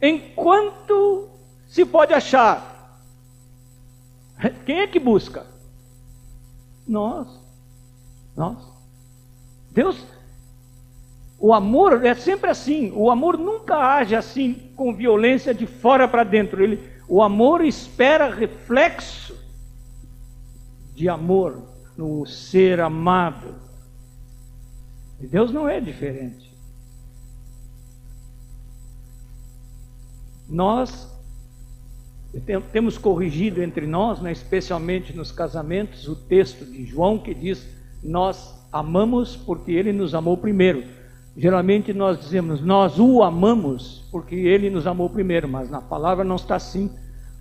enquanto 0.00 1.28
se 1.66 1.84
pode 1.84 2.12
achar. 2.12 2.72
Quem 4.66 4.80
é 4.80 4.86
que 4.86 5.00
busca? 5.00 5.53
Nós. 6.86 7.28
Nós. 8.36 8.58
Deus, 9.70 10.04
o 11.38 11.52
amor 11.52 12.04
é 12.04 12.14
sempre 12.14 12.50
assim. 12.50 12.92
O 12.94 13.10
amor 13.10 13.36
nunca 13.36 13.76
age 13.76 14.14
assim 14.14 14.54
com 14.76 14.94
violência 14.94 15.54
de 15.54 15.66
fora 15.66 16.06
para 16.06 16.24
dentro. 16.24 16.62
Ele, 16.62 16.82
o 17.08 17.22
amor 17.22 17.64
espera 17.64 18.34
reflexo 18.34 19.36
de 20.94 21.08
amor 21.08 21.62
no 21.96 22.24
ser 22.26 22.80
amado. 22.80 23.54
E 25.20 25.26
Deus 25.26 25.52
não 25.52 25.68
é 25.68 25.80
diferente. 25.80 26.54
Nós 30.48 31.13
temos 32.72 32.98
corrigido 32.98 33.62
entre 33.62 33.86
nós, 33.86 34.20
né, 34.20 34.32
especialmente 34.32 35.16
nos 35.16 35.30
casamentos, 35.30 36.08
o 36.08 36.16
texto 36.16 36.64
de 36.64 36.84
João 36.84 37.18
que 37.18 37.34
diz: 37.34 37.66
Nós 38.02 38.54
amamos 38.72 39.36
porque 39.36 39.72
ele 39.72 39.92
nos 39.92 40.14
amou 40.14 40.36
primeiro. 40.36 40.82
Geralmente 41.36 41.92
nós 41.92 42.20
dizemos, 42.20 42.60
nós 42.60 42.98
o 42.98 43.22
amamos 43.22 44.04
porque 44.10 44.34
ele 44.34 44.70
nos 44.70 44.86
amou 44.86 45.10
primeiro, 45.10 45.48
mas 45.48 45.68
na 45.68 45.80
palavra 45.80 46.24
não 46.24 46.36
está 46.36 46.56
assim. 46.56 46.90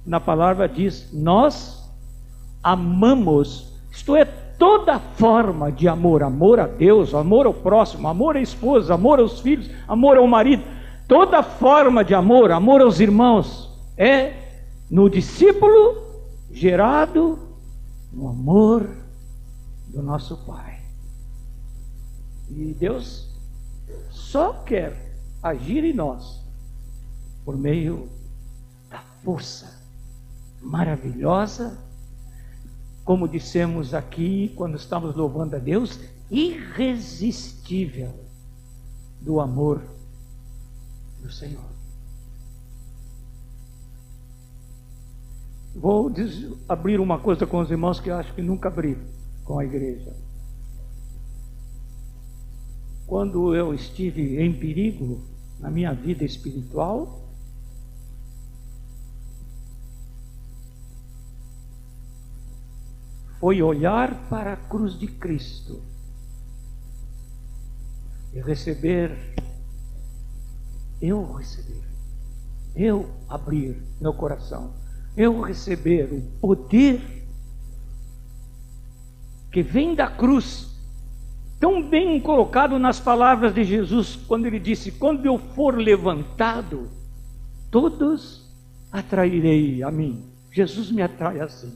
Na 0.06 0.20
palavra 0.20 0.68
diz, 0.68 1.10
nós 1.14 1.90
amamos, 2.62 3.72
isto 3.92 4.16
é, 4.16 4.26
toda 4.26 5.00
forma 5.00 5.72
de 5.72 5.88
amor, 5.88 6.24
amor 6.24 6.60
a 6.60 6.68
Deus, 6.68 7.14
amor 7.14 7.46
ao 7.46 7.54
próximo, 7.54 8.08
amor 8.08 8.36
à 8.36 8.42
esposa, 8.42 8.96
amor 8.96 9.20
aos 9.20 9.40
filhos, 9.40 9.70
amor 9.88 10.18
ao 10.18 10.28
marido, 10.28 10.64
toda 11.08 11.44
forma 11.44 12.04
de 12.04 12.14
amor, 12.14 12.52
amor 12.52 12.82
aos 12.82 13.00
irmãos, 13.00 13.70
é 13.98 14.43
no 14.94 15.10
discípulo 15.10 16.22
gerado 16.52 17.40
no 18.12 18.28
amor 18.28 18.88
do 19.88 20.04
nosso 20.04 20.38
Pai. 20.46 20.84
E 22.48 22.76
Deus 22.76 23.28
só 24.12 24.54
quer 24.54 25.18
agir 25.42 25.84
em 25.84 25.94
nós 25.94 26.44
por 27.44 27.58
meio 27.58 28.08
da 28.88 29.00
força 29.24 29.82
maravilhosa, 30.62 31.76
como 33.04 33.28
dissemos 33.28 33.96
aqui 33.96 34.54
quando 34.56 34.78
estamos 34.78 35.16
louvando 35.16 35.56
a 35.56 35.60
Deus, 35.60 36.00
irresistível 36.30 38.14
do 39.20 39.40
amor 39.40 39.82
do 41.20 41.32
Senhor. 41.32 41.73
Vou 45.76 46.12
abrir 46.70 47.00
uma 47.00 47.20
coisa 47.20 47.48
com 47.48 47.60
os 47.60 47.72
irmãos 47.72 48.00
que 48.00 48.12
acho 48.12 48.34
que 48.34 48.42
nunca 48.42 48.68
abri 48.68 48.98
com 49.44 49.58
a 49.58 49.66
igreja. 49.66 50.16
Quando 53.08 53.56
eu 53.56 53.74
estive 53.74 54.40
em 54.42 54.54
perigo 54.54 55.22
na 55.60 55.72
minha 55.72 55.94
vida 55.94 56.24
espiritual, 56.24 57.22
foi 63.40 63.62
olhar 63.62 64.30
para 64.30 64.54
a 64.54 64.58
cruz 64.58 64.98
de 64.98 65.08
Cristo 65.08 65.82
e 68.32 68.40
receber, 68.42 69.36
eu 71.02 71.34
receber, 71.34 71.84
eu 72.76 73.10
abrir 73.28 73.84
meu 74.00 74.14
coração, 74.14 74.83
eu 75.16 75.42
receber 75.42 76.12
o 76.12 76.22
poder 76.40 77.02
que 79.52 79.62
vem 79.62 79.94
da 79.94 80.08
cruz 80.08 80.74
tão 81.60 81.88
bem 81.88 82.20
colocado 82.20 82.80
nas 82.80 83.00
palavras 83.00 83.54
de 83.54 83.64
Jesus, 83.64 84.16
quando 84.28 84.48
ele 84.48 84.60
disse: 84.60 84.92
Quando 84.92 85.26
eu 85.26 85.38
for 85.38 85.78
levantado, 85.78 86.90
todos 87.70 88.52
atrairei 88.92 89.84
a 89.84 89.92
mim. 89.92 90.26
Jesus 90.52 90.92
me 90.92 91.02
atrai 91.02 91.40
assim, 91.40 91.74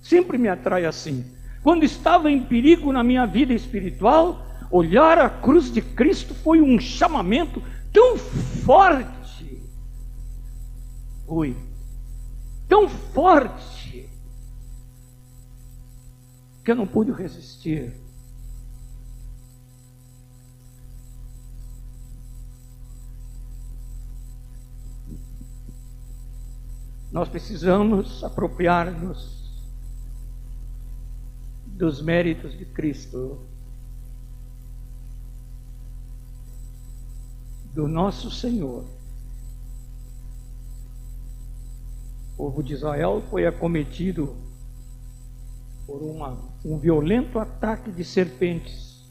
sempre 0.00 0.38
me 0.38 0.48
atrai 0.48 0.84
assim. 0.84 1.24
Quando 1.62 1.84
estava 1.84 2.30
em 2.30 2.42
perigo 2.42 2.92
na 2.92 3.02
minha 3.02 3.26
vida 3.26 3.52
espiritual, 3.52 4.46
olhar 4.70 5.18
a 5.18 5.30
cruz 5.30 5.72
de 5.72 5.80
Cristo 5.80 6.34
foi 6.34 6.60
um 6.60 6.78
chamamento 6.78 7.62
tão 7.92 8.16
forte. 8.18 9.62
Foi 11.26 11.56
tão 12.68 12.88
forte 12.88 14.08
que 16.64 16.70
eu 16.70 16.76
não 16.76 16.86
pude 16.86 17.12
resistir. 17.12 17.94
Nós 27.12 27.28
precisamos 27.28 28.24
apropriar-nos 28.24 29.44
dos 31.66 32.02
méritos 32.02 32.56
de 32.58 32.64
Cristo, 32.64 33.46
do 37.72 37.86
nosso 37.86 38.30
Senhor. 38.30 38.93
O 42.34 42.44
povo 42.44 42.62
de 42.62 42.74
Israel 42.74 43.22
foi 43.30 43.46
acometido 43.46 44.36
por 45.86 46.02
uma, 46.02 46.36
um 46.64 46.78
violento 46.78 47.38
ataque 47.38 47.92
de 47.92 48.04
serpentes 48.04 49.08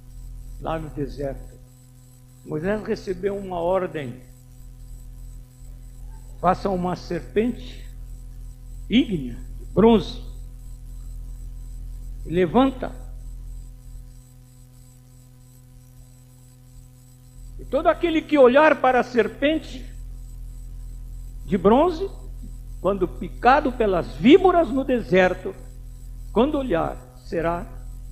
lá 0.59 0.78
no 0.78 0.89
deserto. 0.89 1.53
Moisés 2.45 2.84
recebeu 2.84 3.38
uma 3.38 3.59
ordem: 3.59 4.21
faça 6.41 6.69
uma 6.69 6.97
serpente 6.97 7.88
ígnea, 8.89 9.38
bronze. 9.74 10.21
E 12.26 12.30
levanta. 12.30 12.91
E 17.59 17.65
todo 17.65 17.88
aquele 17.88 18.21
que 18.21 18.38
olhar 18.38 18.82
para 18.82 18.99
a 18.99 19.03
serpente 19.03 19.86
de 21.45 21.57
bronze, 21.57 22.09
quando 22.84 23.07
picado 23.07 23.71
pelas 23.71 24.15
víboras 24.17 24.69
no 24.69 24.84
deserto, 24.84 25.55
quando 26.31 26.59
olhar, 26.59 26.95
será 27.25 27.65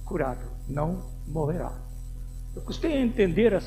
curado, 0.04 0.42
não 0.68 1.04
morrerá. 1.28 1.72
Eu 2.56 2.64
custei 2.64 2.94
a 2.94 3.02
entender 3.02 3.62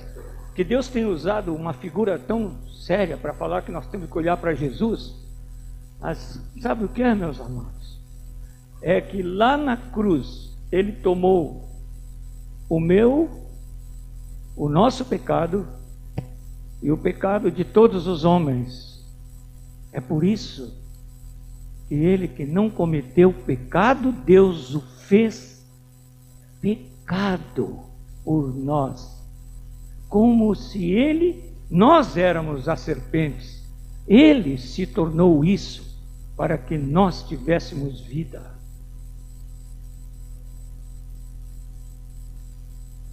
que 0.57 0.65
Deus 0.65 0.89
tem 0.89 1.05
usado 1.05 1.55
uma 1.55 1.73
figura 1.73 2.19
tão 2.19 2.57
séria 2.85 3.17
para 3.17 3.33
falar 3.33 3.63
que 3.63 3.71
nós 3.71 3.87
temos 3.87 4.11
que 4.11 4.19
olhar 4.19 4.37
para 4.37 4.53
Jesus 4.53 5.23
mas 6.05 6.39
sabe 6.61 6.85
o 6.85 6.89
que 6.89 7.03
é, 7.03 7.15
meus 7.15 7.41
amados? 7.41 7.99
É 8.83 9.01
que 9.01 9.23
lá 9.23 9.57
na 9.57 9.75
cruz 9.75 10.55
ele 10.71 10.93
tomou 10.93 11.67
o 12.69 12.79
meu 12.79 13.43
o 14.55 14.69
nosso 14.69 15.07
pecado 15.07 15.67
e 16.83 16.93
o 16.93 16.99
pecado 16.99 17.51
de 17.51 17.65
todos 17.65 18.07
os 18.07 18.23
homens. 18.23 19.03
É 19.93 19.99
por 19.99 20.23
isso 20.23 20.84
ele 21.95 22.29
que 22.29 22.45
não 22.45 22.69
cometeu 22.69 23.33
pecado, 23.33 24.13
Deus 24.13 24.75
o 24.75 24.81
fez 24.81 25.65
pecado 26.61 27.81
por 28.25 28.55
nós, 28.55 29.23
como 30.09 30.55
se 30.55 30.93
ele, 30.93 31.53
nós 31.71 32.17
éramos 32.17 32.69
as 32.69 32.81
serpentes, 32.81 33.63
ele 34.07 34.59
se 34.59 34.87
tornou 34.87 35.45
isso 35.45 35.95
para 36.37 36.59
que 36.59 36.77
nós 36.77 37.23
tivéssemos 37.23 38.01
vida. 38.01 38.55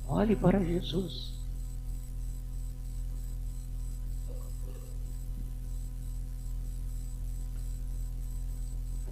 Olhe 0.07 0.35
para 0.35 0.59
Jesus. 0.59 1.30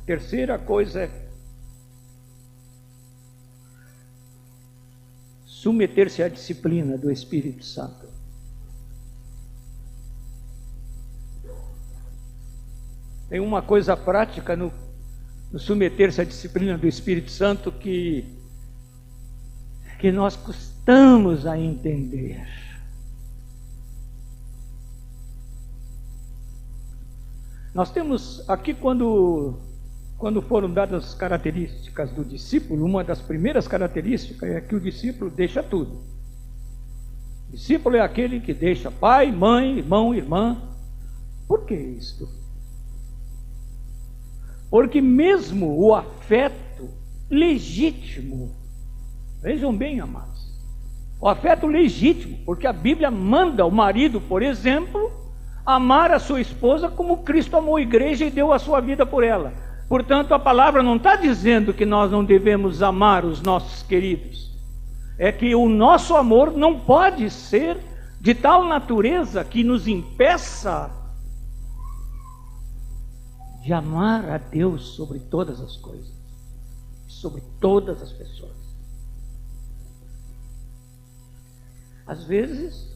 Terceira 0.10 0.58
coisa 0.58 1.04
é 1.04 1.30
submeter-se 5.46 6.24
à 6.24 6.28
disciplina 6.28 6.98
do 6.98 7.12
Espírito 7.12 7.64
Santo. 7.64 8.08
Tem 13.30 13.40
uma 13.40 13.62
coisa 13.62 13.96
prática 13.96 14.56
no, 14.56 14.74
no 15.52 15.60
submeter-se 15.60 16.22
à 16.22 16.24
disciplina 16.24 16.76
do 16.76 16.88
Espírito 16.88 17.30
Santo 17.30 17.72
que, 17.72 18.26
que 20.00 20.12
nós 20.12 20.36
custamos 20.36 21.46
a 21.46 21.56
entender. 21.56 22.48
Nós 27.76 27.92
temos 27.92 28.50
aqui, 28.50 28.74
quando 28.74 29.69
quando 30.20 30.42
foram 30.42 30.70
dadas 30.70 31.06
as 31.06 31.16
características 31.16 32.12
do 32.12 32.26
discípulo, 32.26 32.86
uma 32.86 33.06
das 33.06 33.22
primeiras 33.22 33.70
características 33.70 34.50
é 34.50 34.60
que 34.60 34.76
o 34.76 34.80
discípulo 34.80 35.32
deixa 35.32 35.64
tudo. 35.64 36.04
O 37.48 37.54
discípulo 37.54 37.96
é 37.96 38.02
aquele 38.02 38.42
que 38.42 38.54
deixa 38.54 38.92
pai, 38.92 39.32
mãe, 39.32 39.78
irmão, 39.78 40.14
irmã. 40.14 40.62
Por 41.48 41.66
que 41.66 41.74
isto? 41.74 42.28
Porque 44.70 45.00
mesmo 45.00 45.80
o 45.80 45.96
afeto 45.96 46.90
legítimo, 47.30 48.54
vejam 49.42 49.76
bem, 49.76 50.02
amados, 50.02 50.54
o 51.22 51.30
afeto 51.30 51.66
legítimo, 51.66 52.40
porque 52.46 52.68
a 52.68 52.74
Bíblia 52.74 53.10
manda 53.10 53.66
o 53.66 53.72
marido, 53.72 54.20
por 54.20 54.44
exemplo, 54.44 55.12
amar 55.66 56.12
a 56.12 56.20
sua 56.20 56.42
esposa 56.42 56.90
como 56.90 57.24
Cristo 57.24 57.56
amou 57.56 57.78
a 57.78 57.82
igreja 57.82 58.26
e 58.26 58.30
deu 58.30 58.52
a 58.52 58.60
sua 58.60 58.82
vida 58.82 59.06
por 59.06 59.24
ela. 59.24 59.69
Portanto, 59.90 60.36
a 60.36 60.40
palavra 60.40 60.84
não 60.84 60.98
está 60.98 61.16
dizendo 61.16 61.74
que 61.74 61.84
nós 61.84 62.12
não 62.12 62.24
devemos 62.24 62.84
amar 62.84 63.26
os 63.26 63.42
nossos 63.42 63.82
queridos. 63.82 64.56
É 65.18 65.32
que 65.32 65.56
o 65.56 65.68
nosso 65.68 66.16
amor 66.16 66.52
não 66.52 66.80
pode 66.80 67.28
ser 67.32 67.76
de 68.22 68.36
tal 68.36 68.66
natureza 68.66 69.44
que 69.44 69.64
nos 69.64 69.88
impeça 69.88 70.92
de 73.64 73.74
amar 73.74 74.30
a 74.30 74.38
Deus 74.38 74.90
sobre 74.96 75.18
todas 75.20 75.60
as 75.60 75.76
coisas, 75.78 76.14
sobre 77.08 77.42
todas 77.60 78.00
as 78.00 78.12
pessoas. 78.12 78.60
Às 82.06 82.24
vezes, 82.24 82.96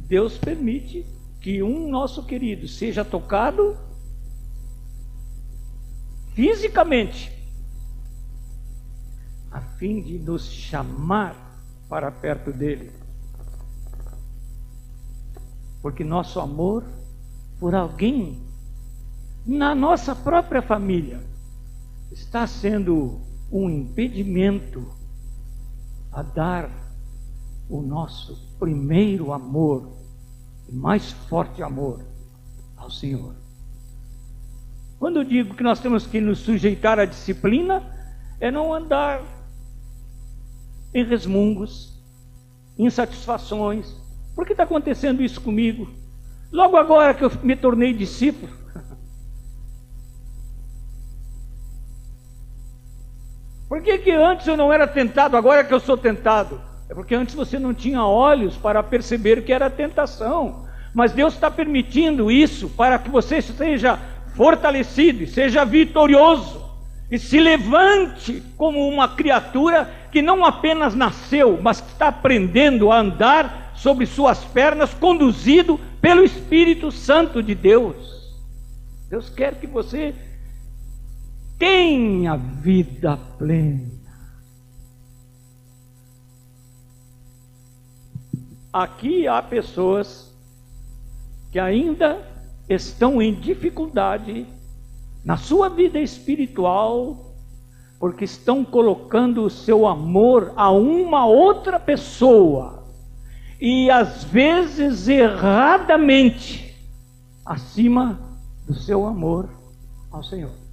Deus 0.00 0.38
permite 0.38 1.04
que 1.40 1.62
um 1.64 1.88
nosso 1.88 2.24
querido 2.24 2.68
seja 2.68 3.04
tocado 3.04 3.76
fisicamente, 6.38 7.32
a 9.50 9.60
fim 9.60 10.00
de 10.00 10.20
nos 10.20 10.48
chamar 10.48 11.34
para 11.88 12.12
perto 12.12 12.52
dele. 12.52 12.92
Porque 15.82 16.04
nosso 16.04 16.38
amor 16.38 16.84
por 17.58 17.74
alguém 17.74 18.40
na 19.44 19.74
nossa 19.74 20.14
própria 20.14 20.62
família 20.62 21.20
está 22.12 22.46
sendo 22.46 23.20
um 23.50 23.68
impedimento 23.68 24.94
a 26.12 26.22
dar 26.22 26.70
o 27.68 27.82
nosso 27.82 28.56
primeiro 28.60 29.32
amor, 29.32 29.92
mais 30.70 31.10
forte 31.10 31.64
amor 31.64 32.00
ao 32.76 32.88
Senhor. 32.92 33.47
Quando 34.98 35.20
eu 35.20 35.24
digo 35.24 35.54
que 35.54 35.62
nós 35.62 35.78
temos 35.78 36.06
que 36.06 36.20
nos 36.20 36.40
sujeitar 36.40 36.98
à 36.98 37.04
disciplina, 37.04 37.82
é 38.40 38.50
não 38.50 38.74
andar 38.74 39.20
em 40.92 41.04
resmungos, 41.04 42.02
insatisfações. 42.76 43.94
Por 44.34 44.44
que 44.44 44.52
está 44.52 44.64
acontecendo 44.64 45.22
isso 45.22 45.40
comigo? 45.40 45.88
Logo 46.50 46.76
agora 46.76 47.14
que 47.14 47.24
eu 47.24 47.30
me 47.42 47.54
tornei 47.54 47.92
discípulo. 47.92 48.52
Por 53.68 53.82
que, 53.82 53.98
que 53.98 54.10
antes 54.10 54.46
eu 54.46 54.56
não 54.56 54.72
era 54.72 54.86
tentado, 54.86 55.36
agora 55.36 55.62
que 55.62 55.74
eu 55.74 55.80
sou 55.80 55.98
tentado? 55.98 56.58
É 56.88 56.94
porque 56.94 57.14
antes 57.14 57.34
você 57.34 57.58
não 57.58 57.74
tinha 57.74 58.02
olhos 58.02 58.56
para 58.56 58.82
perceber 58.82 59.44
que 59.44 59.52
era 59.52 59.68
tentação. 59.68 60.66
Mas 60.94 61.12
Deus 61.12 61.34
está 61.34 61.50
permitindo 61.50 62.30
isso 62.30 62.70
para 62.70 62.98
que 62.98 63.10
você 63.10 63.42
seja 63.42 64.00
fortalecido 64.38 65.24
e 65.24 65.26
seja 65.26 65.64
vitorioso 65.64 66.64
e 67.10 67.18
se 67.18 67.40
levante 67.40 68.40
como 68.56 68.86
uma 68.86 69.08
criatura 69.08 69.92
que 70.12 70.22
não 70.22 70.44
apenas 70.44 70.94
nasceu, 70.94 71.58
mas 71.60 71.80
que 71.80 71.90
está 71.90 72.06
aprendendo 72.06 72.92
a 72.92 73.00
andar 73.00 73.72
sobre 73.74 74.06
suas 74.06 74.44
pernas, 74.44 74.94
conduzido 74.94 75.80
pelo 76.00 76.22
Espírito 76.22 76.92
Santo 76.92 77.42
de 77.42 77.52
Deus. 77.52 77.96
Deus 79.10 79.28
quer 79.28 79.56
que 79.56 79.66
você 79.66 80.14
tenha 81.58 82.36
vida 82.36 83.18
plena. 83.38 83.98
Aqui 88.72 89.26
há 89.26 89.42
pessoas 89.42 90.32
que 91.50 91.58
ainda 91.58 92.37
estão 92.68 93.20
em 93.22 93.34
dificuldade 93.34 94.46
na 95.24 95.36
sua 95.36 95.68
vida 95.68 95.98
espiritual, 95.98 97.34
porque 97.98 98.24
estão 98.24 98.64
colocando 98.64 99.44
o 99.44 99.50
seu 99.50 99.86
amor 99.86 100.52
a 100.56 100.70
uma 100.70 101.26
outra 101.26 101.80
pessoa 101.80 102.84
e 103.60 103.90
às 103.90 104.22
vezes 104.24 105.08
erradamente 105.08 106.76
acima 107.44 108.20
do 108.66 108.74
seu 108.74 109.06
amor 109.06 109.48
ao 110.10 110.22
Senhor. 110.22 110.67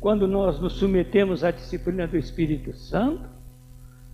Quando 0.00 0.26
nós 0.26 0.60
nos 0.60 0.74
submetemos 0.74 1.42
à 1.42 1.50
disciplina 1.50 2.06
do 2.06 2.16
Espírito 2.16 2.72
Santo, 2.74 3.28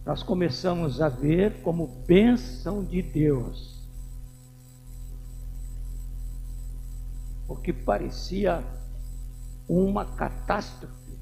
nós 0.05 0.23
começamos 0.23 1.01
a 1.01 1.09
ver 1.09 1.63
como 1.63 1.87
bênção 2.07 2.85
de 2.85 3.03
Deus. 3.03 3.83
O 7.49 7.57
que 7.57 7.73
parecia 7.73 8.63
uma 9.69 10.05
catástrofe 10.05 11.19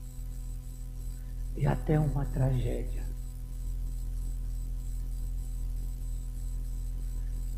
e 1.57 1.67
até 1.67 1.99
uma 1.99 2.25
tragédia. 2.27 3.03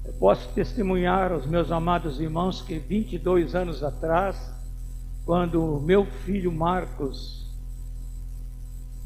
Eu 0.04 0.12
posso 0.14 0.52
testemunhar 0.52 1.32
aos 1.32 1.46
meus 1.46 1.72
amados 1.72 2.20
irmãos 2.20 2.60
que 2.60 2.78
22 2.78 3.54
anos 3.54 3.82
atrás, 3.82 4.53
quando 5.24 5.80
meu 5.80 6.04
filho 6.04 6.52
Marcos 6.52 7.46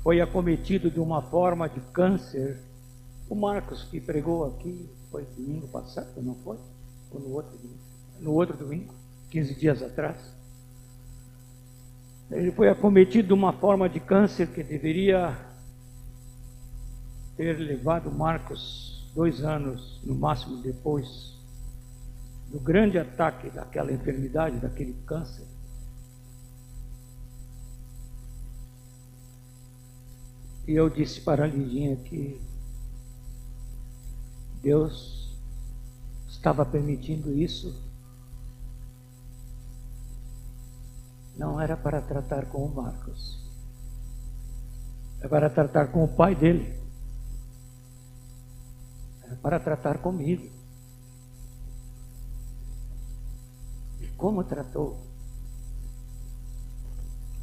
foi 0.02 0.20
acometido 0.20 0.90
de 0.90 0.98
uma 0.98 1.22
forma 1.22 1.68
de 1.68 1.80
câncer, 1.92 2.60
o 3.28 3.34
Marcos 3.34 3.84
que 3.84 4.00
pregou 4.00 4.46
aqui, 4.46 4.88
foi 5.10 5.24
domingo 5.36 5.68
passado, 5.68 6.20
não 6.20 6.34
foi? 6.36 6.56
Ou 7.12 7.20
no 7.20 7.34
outro 7.34 7.56
domingo? 7.56 7.78
No 8.20 8.32
outro 8.32 8.56
domingo, 8.56 8.92
15 9.30 9.54
dias 9.54 9.82
atrás. 9.82 10.16
Ele 12.30 12.50
foi 12.52 12.68
acometido 12.68 13.28
de 13.28 13.34
uma 13.34 13.52
forma 13.52 13.88
de 13.88 14.00
câncer 14.00 14.48
que 14.48 14.62
deveria 14.62 15.38
ter 17.36 17.56
levado 17.58 18.10
Marcos 18.10 19.08
dois 19.14 19.42
anos, 19.42 20.00
no 20.04 20.14
máximo, 20.14 20.60
depois 20.62 21.38
do 22.50 22.58
grande 22.58 22.98
ataque 22.98 23.50
daquela 23.50 23.92
enfermidade, 23.92 24.58
daquele 24.58 24.94
câncer 25.06 25.46
E 30.68 30.74
eu 30.74 30.90
disse 30.90 31.22
para 31.22 31.44
a 31.44 31.46
Lidinha 31.46 31.96
que 31.96 32.38
Deus 34.60 35.34
estava 36.28 36.62
permitindo 36.66 37.32
isso. 37.32 37.74
Não 41.38 41.58
era 41.58 41.74
para 41.74 42.02
tratar 42.02 42.50
com 42.50 42.66
o 42.66 42.74
Marcos. 42.74 43.42
É 45.22 45.26
para 45.26 45.48
tratar 45.48 45.86
com 45.86 46.04
o 46.04 46.08
pai 46.08 46.34
dele. 46.34 46.78
É 49.22 49.34
para 49.36 49.58
tratar 49.58 50.02
comigo. 50.02 50.52
E 54.02 54.06
como 54.18 54.44
tratou? 54.44 55.00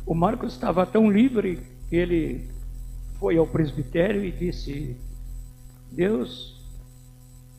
O 0.06 0.14
Marcos 0.14 0.54
estava 0.54 0.86
tão 0.86 1.10
livre 1.10 1.66
que 1.90 1.96
ele 1.96 2.55
foi 3.20 3.38
ao 3.38 3.48
presbitério 3.48 4.24
e 4.24 4.32
disse: 4.32 4.98
Deus 5.92 6.56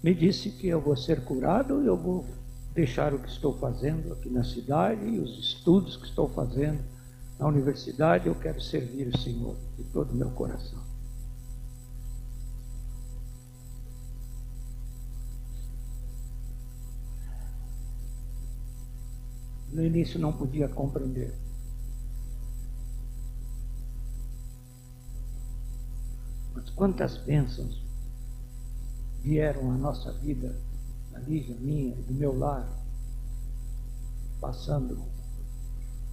me 0.02 0.14
disse 0.14 0.50
que 0.50 0.68
eu 0.68 0.80
vou 0.80 0.96
ser 0.96 1.24
curado, 1.24 1.82
eu 1.82 1.96
vou 1.96 2.26
deixar 2.74 3.14
o 3.14 3.18
que 3.18 3.28
estou 3.28 3.58
fazendo 3.58 4.12
aqui 4.12 4.28
na 4.28 4.44
cidade 4.44 5.04
e 5.06 5.18
os 5.18 5.38
estudos 5.38 5.96
que 5.96 6.04
estou 6.04 6.28
fazendo 6.28 6.78
na 7.38 7.46
universidade, 7.46 8.28
eu 8.28 8.34
quero 8.34 8.60
servir 8.60 9.08
o 9.08 9.18
Senhor 9.18 9.56
de 9.76 9.84
todo 9.84 10.10
o 10.10 10.14
meu 10.14 10.30
coração. 10.30 10.78
No 19.72 19.84
início 19.84 20.18
não 20.18 20.32
podia 20.32 20.68
compreender. 20.68 21.45
Quantas 26.70 27.16
bênçãos 27.18 27.82
vieram 29.22 29.72
à 29.72 29.74
nossa 29.76 30.12
vida, 30.12 30.54
a 31.14 31.18
Lígia, 31.18 31.56
minha, 31.56 31.94
do 31.96 32.14
meu 32.14 32.38
lar, 32.38 32.68
passando 34.40 35.02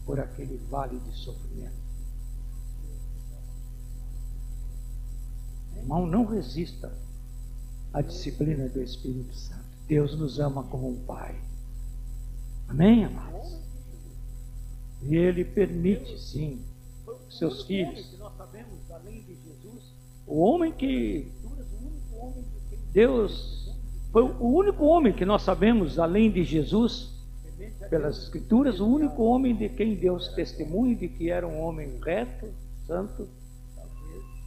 por 0.06 0.20
aquele 0.20 0.58
vale 0.70 1.00
de 1.00 1.16
sofrimento. 1.18 1.84
Irmão, 5.76 6.06
não 6.06 6.26
resista 6.26 6.92
à 7.92 8.02
disciplina 8.02 8.68
do 8.70 8.82
Espírito 8.82 9.36
Santo. 9.36 9.64
Deus 9.88 10.18
nos 10.18 10.40
ama 10.40 10.64
como 10.64 10.90
um 10.90 11.06
Pai. 11.06 11.40
Amém, 12.68 13.06
amados? 13.06 13.60
E 15.02 15.16
Ele 15.16 15.44
permite, 15.44 16.20
sim, 16.20 16.64
seus 17.30 17.64
filhos. 17.64 18.18
O 20.26 20.40
homem 20.40 20.72
que 20.72 21.32
Deus 22.92 23.54
foi 24.12 24.24
o 24.24 24.48
único 24.48 24.86
homem 24.86 25.12
que 25.12 25.26
nós 25.26 25.42
sabemos, 25.42 25.98
além 25.98 26.32
de 26.32 26.44
Jesus, 26.44 27.12
pelas 27.90 28.18
Escrituras, 28.24 28.80
o 28.80 28.88
único 28.88 29.24
homem 29.24 29.56
de 29.56 29.70
quem 29.70 29.96
Deus 29.96 30.28
testemunha 30.30 30.96
de 30.96 31.08
que 31.08 31.30
era 31.30 31.48
um 31.48 31.60
homem 31.60 32.00
reto, 32.04 32.48
santo, 32.86 33.28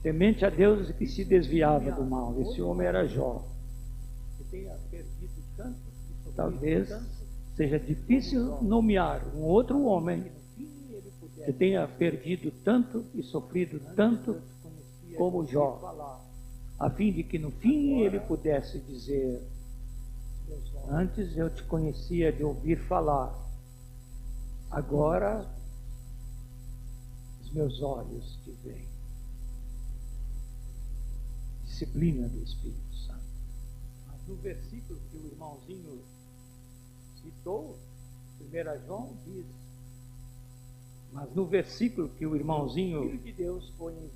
temente 0.03 0.45
a 0.45 0.51
Deus 0.51 0.89
e 0.89 0.93
que 0.93 1.07
se 1.07 1.24
desviava 1.24 1.91
do 1.91 2.05
mal. 2.05 2.35
Esse 2.41 2.62
homem 2.62 2.87
era 2.87 3.07
Jó. 3.07 3.45
Talvez 6.37 6.95
seja 7.57 7.79
difícil 7.79 8.62
nomear 8.62 9.22
um 9.35 9.43
outro 9.43 9.83
homem 9.85 10.24
que 11.45 11.53
tenha 11.53 11.87
perdido 11.89 12.53
tanto 12.64 13.05
e 13.14 13.22
sofrido 13.22 13.81
tanto 13.97 14.37
como 15.16 15.46
Jó, 15.46 15.80
a 16.78 16.90
fim 16.90 17.12
de 17.12 17.22
que 17.22 17.38
no 17.38 17.50
fim 17.50 18.00
ele 18.00 18.20
pudesse 18.20 18.78
dizer: 18.80 19.42
Antes 20.88 21.36
eu 21.36 21.50
te 21.50 21.62
conhecia 21.64 22.32
de 22.32 22.44
ouvir 22.44 22.76
falar, 22.86 23.34
agora 24.70 25.44
os 27.42 27.50
meus 27.50 27.80
olhos 27.82 28.38
te 28.44 28.50
veem. 28.62 28.88
Disciplina 31.64 32.28
do 32.28 32.42
Espírito 32.42 32.94
Santo. 33.06 33.24
Mas 34.06 34.26
no 34.28 34.36
versículo 34.36 35.00
que 35.10 35.16
o 35.16 35.26
irmãozinho 35.26 36.00
citou, 37.22 37.78
1 38.40 38.86
João 38.86 39.16
diz, 39.24 39.46
mas 41.16 41.34
no 41.34 41.46
versículo 41.46 42.10
que 42.10 42.26
o 42.26 42.36
irmãozinho 42.36 43.18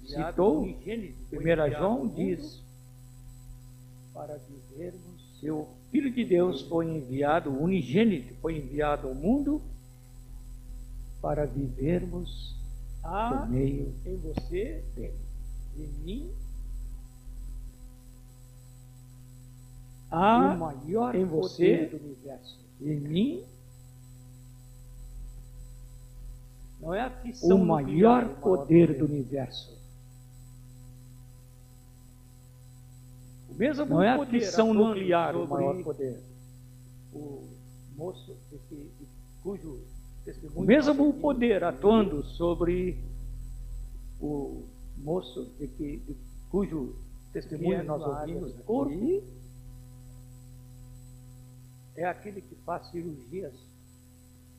citou, 0.04 0.62
1 0.62 0.76
João 1.78 2.06
diz, 2.08 2.62
para 4.12 4.38
que 5.40 5.50
o 5.50 5.66
Filho 5.90 6.12
de 6.12 6.24
Deus 6.26 6.60
foi 6.60 6.86
enviado, 6.86 7.48
o 7.48 7.62
unigênito 7.62 8.34
foi 8.42 8.58
enviado 8.58 9.08
ao 9.08 9.14
mundo 9.14 9.62
para 11.22 11.46
vivermos 11.46 12.54
Há 13.02 13.30
por 13.30 13.48
meio 13.48 13.94
em 14.04 14.16
você 14.18 14.84
dele. 14.94 15.18
Em 15.78 15.88
mim 16.04 16.30
há 20.10 20.52
o 20.52 20.58
maior 20.58 21.14
em 21.14 21.24
você 21.24 21.86
do 21.86 21.96
universo. 21.96 22.60
Em 22.78 23.00
mim 23.00 23.44
não 26.80 26.94
é 26.94 27.00
a 27.02 27.12
o 27.42 27.58
maior 27.58 28.26
poder 28.40 28.98
do 28.98 29.04
universo. 29.04 29.78
Mesmo 33.56 33.84
não 33.84 34.02
é 34.02 34.08
a 34.08 34.26
fissão 34.26 34.72
nuclear 34.72 35.36
o 35.36 35.46
maior 35.46 35.82
poder. 35.82 36.18
O 37.12 37.46
moço 37.94 38.34
de 38.50 38.58
que, 38.58 38.74
de, 38.76 39.06
cujo 39.42 39.80
testemunho. 40.24 40.66
Mesmo 40.66 41.08
o 41.10 41.12
poder 41.12 41.62
atuando 41.62 42.24
sobre 42.24 42.98
o 44.18 44.64
moço 44.96 45.44
de 45.58 45.68
que, 45.68 45.98
de, 45.98 46.16
cujo 46.50 46.96
testemunho 47.34 47.84
nós 47.84 48.02
ouvimos 48.02 48.54
no 48.56 48.62
corpo, 48.62 49.22
é 51.96 52.04
aquele 52.06 52.40
que 52.40 52.54
faz 52.64 52.90
cirurgias, 52.90 53.52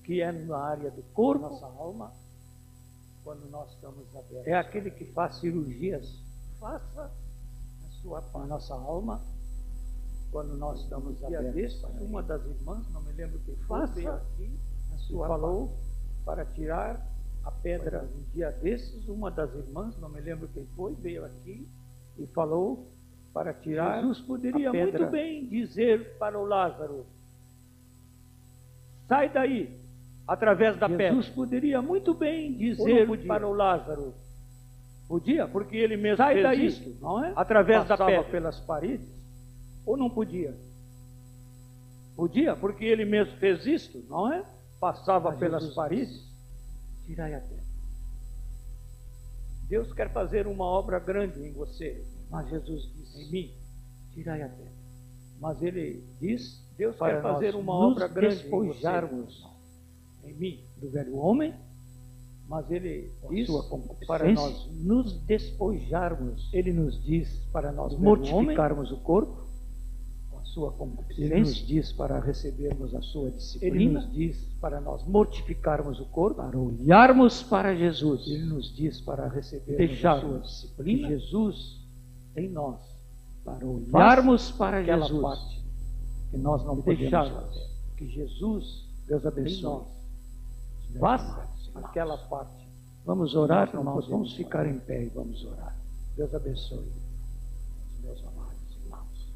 que 0.04 0.22
é 0.22 0.32
na 0.32 0.58
área 0.58 0.92
do 0.92 1.04
corpo, 1.14 1.44
nossa 1.44 1.66
alma, 1.66 2.12
quando 3.24 3.50
nós 3.50 3.70
estamos 3.72 4.08
abertos. 4.16 4.48
É 4.48 4.54
aquele 4.54 4.92
que 4.92 5.06
faz 5.06 5.36
cirurgias. 5.36 6.20
Faça 6.60 7.12
sua, 8.02 8.24
a 8.34 8.46
nossa 8.46 8.74
alma, 8.74 9.22
quando 10.32 10.58
nós 10.58 10.82
estamos 10.82 11.24
abertos. 11.24 11.84
Uma 12.00 12.24
das 12.24 12.44
irmãs, 12.46 12.86
não 12.92 13.02
me 13.02 13.12
lembro 13.14 13.40
quem 13.46 13.56
foi, 13.68 13.86
veio 13.88 14.14
aqui 14.14 14.60
e 15.00 15.16
falou 15.16 15.78
para 16.26 16.46
tirar 16.46 17.06
a 17.44 17.52
pedra. 17.52 18.04
Um 18.04 18.24
dia 18.34 18.52
desses, 18.52 19.08
uma 19.08 19.30
das 19.30 19.54
irmãs, 19.54 19.98
não 20.00 20.10
me 20.10 20.22
lembro 20.22 20.48
quem 20.50 20.66
foi, 20.76 20.94
veio 20.96 21.26
aqui 21.26 21.68
e 22.18 22.26
falou 22.28 22.88
para 23.34 23.54
tirar. 23.54 24.02
Jesus 24.02 24.20
poderia 24.22 24.72
muito 24.72 25.06
bem 25.08 25.48
dizer 25.48 26.18
para 26.18 26.38
o 26.38 26.46
Lázaro: 26.46 27.06
sai 29.08 29.30
daí, 29.30 29.80
através 30.28 30.78
da 30.78 30.88
pedra. 30.88 31.10
Jesus 31.10 31.30
poderia 31.30 31.82
muito 31.82 32.14
bem 32.14 32.54
dizer 32.58 33.08
para 33.28 33.48
o 33.48 33.54
Lázaro: 33.54 34.14
Podia, 35.08 35.48
porque 35.48 35.76
ele 35.76 35.98
mesmo 35.98 36.18
Sai 36.18 36.36
fez 36.36 36.44
daí, 36.44 36.66
isso, 36.66 36.98
não 37.02 37.24
é? 37.24 37.34
Através 37.36 37.80
Passava 37.86 38.12
da 38.12 38.18
pedra. 38.18 38.32
pelas 38.32 38.60
paredes. 38.62 39.08
Ou 39.86 39.98
não 39.98 40.10
podia? 40.10 40.56
Podia, 42.16 42.56
porque 42.56 42.86
ele 42.86 43.04
mesmo 43.04 43.36
fez 43.38 43.66
isso, 43.66 44.06
não 44.10 44.32
é? 44.32 44.46
Passava 44.80 45.32
Mas 45.32 45.40
pelas 45.40 45.62
Jesus 45.64 45.76
paredes. 45.76 46.32
Tirai 47.06 47.34
a 47.34 47.40
pedra. 47.42 47.64
Deus 49.68 49.92
quer 49.94 50.12
fazer 50.12 50.48
uma 50.48 50.66
obra 50.66 51.00
grande 51.00 51.40
em 51.42 51.54
você. 51.54 52.06
Mas 52.30 52.50
Jesus 52.50 52.84
disse, 52.94 53.22
em 53.24 53.32
mim, 53.32 53.54
tirai 54.14 54.42
a 54.42 54.50
pedra. 54.50 54.72
Mas 55.40 55.62
ele 55.62 56.04
diz, 56.20 56.64
Deus 56.78 56.98
quer 56.98 57.22
fazer 57.22 57.56
uma 57.56 57.74
obra 57.74 58.08
grande 58.08 58.46
em 58.48 58.50
você. 58.50 58.82
Em 60.24 60.34
mim, 60.34 60.64
do 60.78 60.90
velho 60.90 61.18
homem 61.18 61.54
mas 62.52 62.70
ele 62.70 63.10
diz 63.30 63.50
para 64.06 64.30
nós 64.34 64.70
nos 64.74 65.14
despojarmos. 65.22 66.50
Ele 66.52 66.74
nos 66.74 67.02
diz 67.02 67.30
para 67.54 67.72
nós 67.72 67.98
mortificarmos 67.98 68.92
o 68.92 68.98
corpo 68.98 69.48
com 70.30 70.38
a 70.38 70.44
sua 70.44 70.70
concupiscência. 70.74 71.34
Ele 71.34 71.40
nos 71.40 71.66
diz 71.66 71.94
para 71.94 72.20
recebermos 72.20 72.94
a 72.94 73.02
sua 73.02 73.32
disciplina. 73.32 73.76
Ele 73.78 73.90
nos 73.92 74.12
diz 74.12 74.38
para 74.60 74.82
nós 74.82 75.02
mortificarmos 75.06 76.02
o 76.02 76.06
corpo, 76.08 76.42
para 76.42 76.58
olharmos 76.58 77.42
para 77.42 77.74
Jesus. 77.74 78.28
Ele 78.28 78.44
nos 78.44 78.76
diz 78.76 79.00
para 79.00 79.30
recebermos 79.30 80.06
a 80.06 80.20
sua 80.20 80.40
disciplina. 80.40 81.08
Jesus 81.08 81.80
em 82.36 82.50
nós, 82.50 82.82
para 83.46 83.66
olharmos 83.66 84.52
para 84.52 84.84
Jesus. 84.84 85.22
Parte 85.22 85.64
que 86.32 86.38
nós 86.38 86.66
não 86.66 86.82
podemos 86.82 87.10
fazer. 87.10 87.70
Que 87.96 88.10
Jesus, 88.10 88.90
Deus 89.08 89.26
abençoe. 89.26 90.01
Faça 91.00 91.48
aquela 91.76 92.18
parte. 92.18 92.68
Vamos 93.06 93.36
orar, 93.36 93.70
irmãos, 93.74 94.08
vamos 94.08 94.34
ficar 94.36 94.66
em 94.68 94.80
pé 94.80 95.04
e 95.04 95.10
vamos 95.10 95.44
orar. 95.46 95.76
Deus 96.16 96.34
abençoe 96.36 96.92
os 97.96 98.04
meus 98.04 98.20
amados 98.24 98.78
irmãos. 98.84 99.28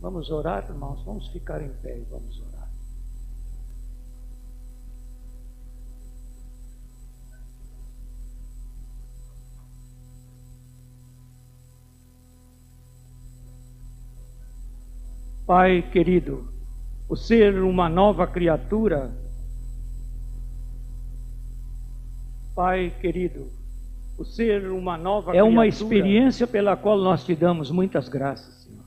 Vamos 0.00 0.30
orar, 0.30 0.64
irmãos, 0.68 1.02
vamos 1.04 1.28
ficar 1.28 1.60
em 1.60 1.72
pé 1.82 1.98
e 1.98 2.04
vamos 2.04 2.40
orar. 2.40 2.68
Pai 15.46 15.82
querido, 15.90 16.46
o 17.08 17.16
ser 17.16 17.62
uma 17.62 17.88
nova 17.88 18.26
criatura, 18.26 19.10
Pai 22.58 22.92
querido, 23.00 23.46
o 24.18 24.24
ser 24.24 24.72
uma 24.72 24.98
nova 24.98 25.32
é 25.32 25.44
uma 25.44 25.68
experiência 25.68 26.44
pela 26.44 26.76
qual 26.76 26.98
nós 26.98 27.22
te 27.24 27.32
damos 27.32 27.70
muitas 27.70 28.08
graças, 28.08 28.52
Senhor. 28.64 28.82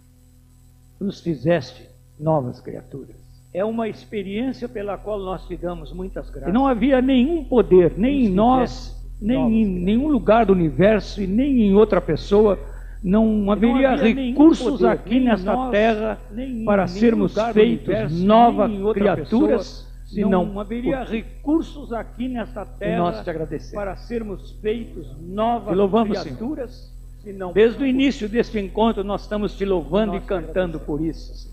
Tu 1.00 1.06
nos 1.06 1.22
fizeste 1.22 1.88
novas 2.20 2.60
criaturas. 2.60 3.16
É 3.54 3.64
uma 3.64 3.88
experiência 3.88 4.68
pela 4.68 4.98
qual 4.98 5.20
nós 5.20 5.48
te 5.48 5.56
damos 5.56 5.94
muitas 5.94 6.30
graças. 6.30 6.50
E 6.50 6.52
não 6.52 6.68
havia 6.68 7.02
nenhum 7.02 7.46
poder, 7.46 7.94
nem 7.96 8.26
em 8.26 8.30
nós, 8.30 8.94
nem 9.22 9.62
em 9.62 9.66
nenhum 9.66 10.10
lugar 10.10 10.48
do 10.48 10.52
universo 10.52 11.22
e 11.22 11.26
nem 11.26 11.62
em 11.62 11.74
outra 11.74 12.02
pessoa 12.02 12.60
não 13.02 13.50
haveria 13.50 13.96
não 13.96 14.04
recursos 14.04 14.80
poder, 14.80 14.88
aqui 14.88 15.22
nesta 15.22 15.54
nós, 15.54 15.72
terra 15.72 16.20
para 16.66 16.88
sermos 16.88 17.34
feitos 17.54 18.22
novas 18.22 18.70
criaturas, 18.94 19.90
não, 20.18 20.46
não 20.46 20.60
haveria 20.60 21.04
recursos 21.04 21.94
aqui 21.94 22.28
nesta 22.28 22.66
terra 22.66 22.98
nós 22.98 23.24
te 23.24 23.30
agradecemos. 23.30 23.74
para 23.74 23.96
sermos 23.96 24.52
feitos 24.62 25.08
novas 25.20 25.76
louvamos, 25.76 26.20
criaturas. 26.22 26.92
Senão, 27.24 27.54
Desde 27.54 27.84
o 27.84 27.86
início 27.86 28.28
deste 28.28 28.60
encontro 28.60 29.04
nós 29.04 29.22
estamos 29.22 29.56
te 29.56 29.64
louvando 29.64 30.16
e 30.16 30.22
cantando 30.22 30.80
por 30.80 31.02
isso. 31.02 31.52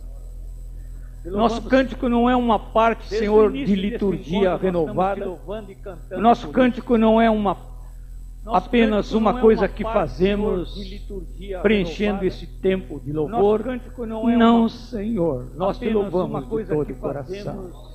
Nosso 1.25 1.63
cântico 1.63 2.09
não 2.09 2.31
é 2.31 2.35
uma 2.35 2.59
parte, 2.59 3.07
Senhor, 3.09 3.53
de 3.53 3.75
liturgia 3.75 4.57
renovada. 4.57 5.29
O 5.31 6.21
nosso 6.21 6.49
cântico 6.49 6.97
não 6.97 7.21
é 7.21 7.29
uma 7.29 7.57
apenas 8.47 9.13
uma 9.13 9.41
coisa 9.41 9.69
que 9.69 9.83
fazemos 9.83 10.75
preenchendo 11.63 12.25
esse 12.25 12.47
tempo 12.47 13.01
de 13.01 13.13
louvor. 13.13 13.63
Não, 14.37 14.69
Senhor, 14.69 15.51
nós 15.55 15.79
te 15.79 15.89
louvamos 15.91 16.49
de 16.49 16.65
todo 16.65 16.91
o 16.91 16.97
coração. 16.97 17.88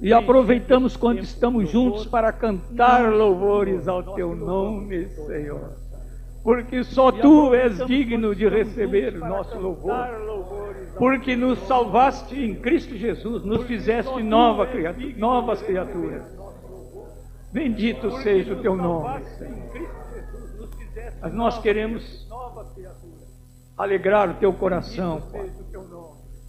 E 0.00 0.12
aproveitamos 0.12 0.96
quando 0.96 1.20
estamos 1.20 1.70
juntos 1.70 2.06
para 2.06 2.32
cantar 2.32 3.10
louvores 3.10 3.88
ao 3.88 4.14
teu 4.14 4.34
nome, 4.36 5.08
Senhor. 5.08 5.72
Porque 6.42 6.84
só 6.84 7.10
tu 7.10 7.54
és 7.54 7.84
digno 7.86 8.34
de 8.34 8.48
receber 8.48 9.16
o 9.16 9.20
nosso 9.20 9.58
louvor. 9.58 10.06
Porque 10.98 11.34
nos 11.34 11.58
salvaste 11.60 12.38
em 12.38 12.54
Cristo 12.54 12.96
Jesus, 12.96 13.44
nos 13.44 13.66
fizeste 13.66 14.22
nova 14.22 14.66
criatura, 14.66 15.14
novas 15.16 15.62
criaturas. 15.62 16.22
Bendito 17.52 18.10
seja 18.18 18.52
o 18.52 18.60
teu 18.60 18.76
nome, 18.76 19.24
Mas 21.20 21.32
nós 21.32 21.58
queremos 21.58 22.28
alegrar 23.76 24.30
o 24.30 24.34
teu 24.34 24.52
coração, 24.52 25.22
Pai. 25.32 25.50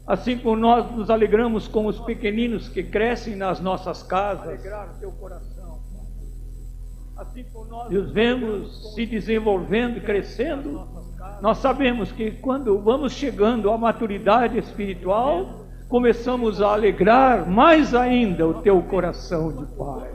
Assim 0.08 0.38
como 0.38 0.56
nós 0.56 0.90
nos 0.96 1.10
alegramos 1.10 1.68
com 1.68 1.86
os 1.86 2.00
pequeninos 2.00 2.70
que 2.70 2.82
crescem 2.82 3.36
nas 3.36 3.60
nossas 3.60 4.02
casas. 4.02 4.62
Assim 7.18 7.46
e 7.90 7.98
os 7.98 8.12
vemos 8.12 8.94
se 8.94 9.06
desenvolvendo 9.06 9.98
e 9.98 10.02
crescendo. 10.02 10.88
Nós 11.42 11.58
sabemos 11.58 12.10
que 12.12 12.32
quando 12.32 12.80
vamos 12.80 13.12
chegando 13.12 13.70
à 13.70 13.78
maturidade 13.78 14.58
espiritual, 14.58 15.66
começamos 15.90 16.62
a 16.62 16.72
alegrar 16.72 17.50
mais 17.50 17.94
ainda 17.94 18.48
o 18.48 18.62
teu 18.62 18.82
coração 18.84 19.52
de 19.52 19.66
Pai. 19.76 20.10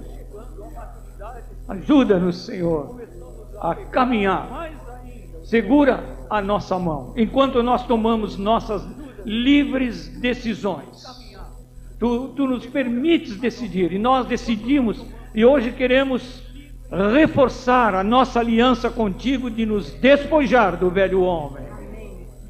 Ajuda-nos, 1.69 2.47
Senhor, 2.47 2.99
a 3.61 3.75
caminhar. 3.75 4.71
Segura 5.45 6.03
a 6.31 6.41
nossa 6.41 6.79
mão 6.79 7.13
enquanto 7.15 7.63
nós 7.63 7.87
tomamos 7.87 8.39
nossas 8.39 8.83
livres 9.25 10.09
decisões. 10.09 11.05
Tu, 11.99 12.29
tu 12.31 12.47
nos 12.47 12.67
permites 12.67 13.37
decidir 13.37 13.93
e 13.93 13.99
nós 13.99 14.27
decidimos 14.27 15.05
e 15.35 15.45
hoje 15.45 15.73
queremos 15.73 16.43
reforçar 16.91 17.95
a 17.95 18.05
nossa 18.05 18.41
aliança 18.41 18.91
contigo 18.91 19.51
de 19.51 19.65
nos 19.65 19.91
despojar 19.95 20.77
do 20.77 20.91
velho 20.91 21.23
homem 21.23 21.65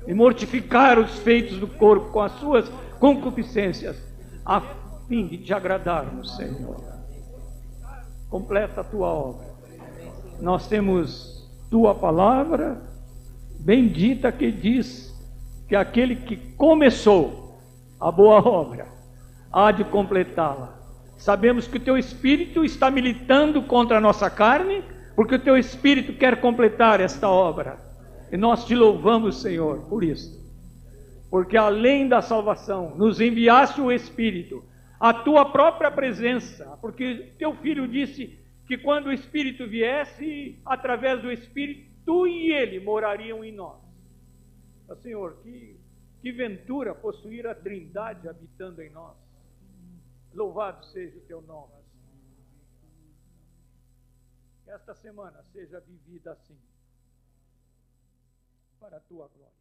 e 0.07 0.15
mortificar 0.15 0.99
os 0.99 1.19
feitos 1.19 1.59
do 1.59 1.67
corpo 1.67 2.11
com 2.11 2.21
as 2.21 2.33
suas 2.33 2.69
concupiscências, 2.99 3.97
a 4.45 4.61
fim 5.07 5.27
de 5.27 5.39
te 5.39 5.55
agradarmos, 5.55 6.37
Senhor 6.37 6.93
completa 8.33 8.81
a 8.81 8.85
tua 8.85 9.09
obra. 9.09 9.47
Nós 10.41 10.67
temos 10.67 11.47
tua 11.71 11.95
palavra 11.95 12.81
bendita 13.61 14.33
que 14.33 14.51
diz 14.51 15.12
que 15.73 15.77
aquele 15.77 16.17
que 16.17 16.37
começou 16.37 17.59
a 17.99 18.13
boa 18.13 18.47
obra 18.47 18.87
há 19.51 19.73
de 19.73 19.83
completá-la. 19.85 20.79
Sabemos 21.17 21.67
que 21.67 21.79
o 21.79 21.81
teu 21.81 21.97
espírito 21.97 22.63
está 22.63 22.91
militando 22.91 23.63
contra 23.63 23.97
a 23.97 24.01
nossa 24.01 24.29
carne, 24.29 24.85
porque 25.17 25.37
o 25.37 25.39
teu 25.39 25.57
espírito 25.57 26.13
quer 26.13 26.43
completar 26.43 27.01
esta 27.01 27.27
obra. 27.27 27.79
E 28.31 28.37
nós 28.37 28.67
te 28.67 28.75
louvamos, 28.75 29.41
Senhor, 29.41 29.79
por 29.89 30.05
isso. 30.05 30.47
Porque 31.31 31.57
além 31.57 32.07
da 32.07 32.21
salvação, 32.21 32.95
nos 32.95 33.19
enviaste 33.19 33.81
o 33.81 33.91
espírito 33.91 34.63
a 35.01 35.15
tua 35.15 35.47
própria 35.47 35.91
presença, 35.91 36.77
porque 36.83 37.33
teu 37.39 37.55
filho 37.55 37.89
disse 37.89 38.39
que 38.69 38.77
quando 38.77 39.07
o 39.07 39.13
Espírito 39.13 39.67
viesse, 39.67 40.61
através 40.67 41.23
do 41.23 41.33
Espírito, 41.33 41.91
tu 42.05 42.27
e 42.27 42.53
ele 42.53 42.79
morariam 42.79 43.43
em 43.43 43.53
nós. 43.53 43.92
Ah, 44.93 44.97
Senhor, 44.97 45.41
que, 45.43 45.81
que 46.21 46.33
ventura 46.33 46.95
possuir 46.95 47.47
a 47.47 47.55
Trindade 47.55 48.29
habitando 48.29 48.83
em 48.83 48.91
nós. 48.91 49.17
Louvado 50.35 50.85
seja 50.87 51.17
o 51.19 51.23
teu 51.23 51.41
nome. 51.41 51.83
Que 54.65 54.71
esta 54.71 54.95
semana 54.95 55.43
seja 55.45 55.81
vivida 55.81 56.33
assim, 56.33 56.59
para 58.79 58.99
a 58.99 59.01
tua 59.01 59.29
glória. 59.29 59.52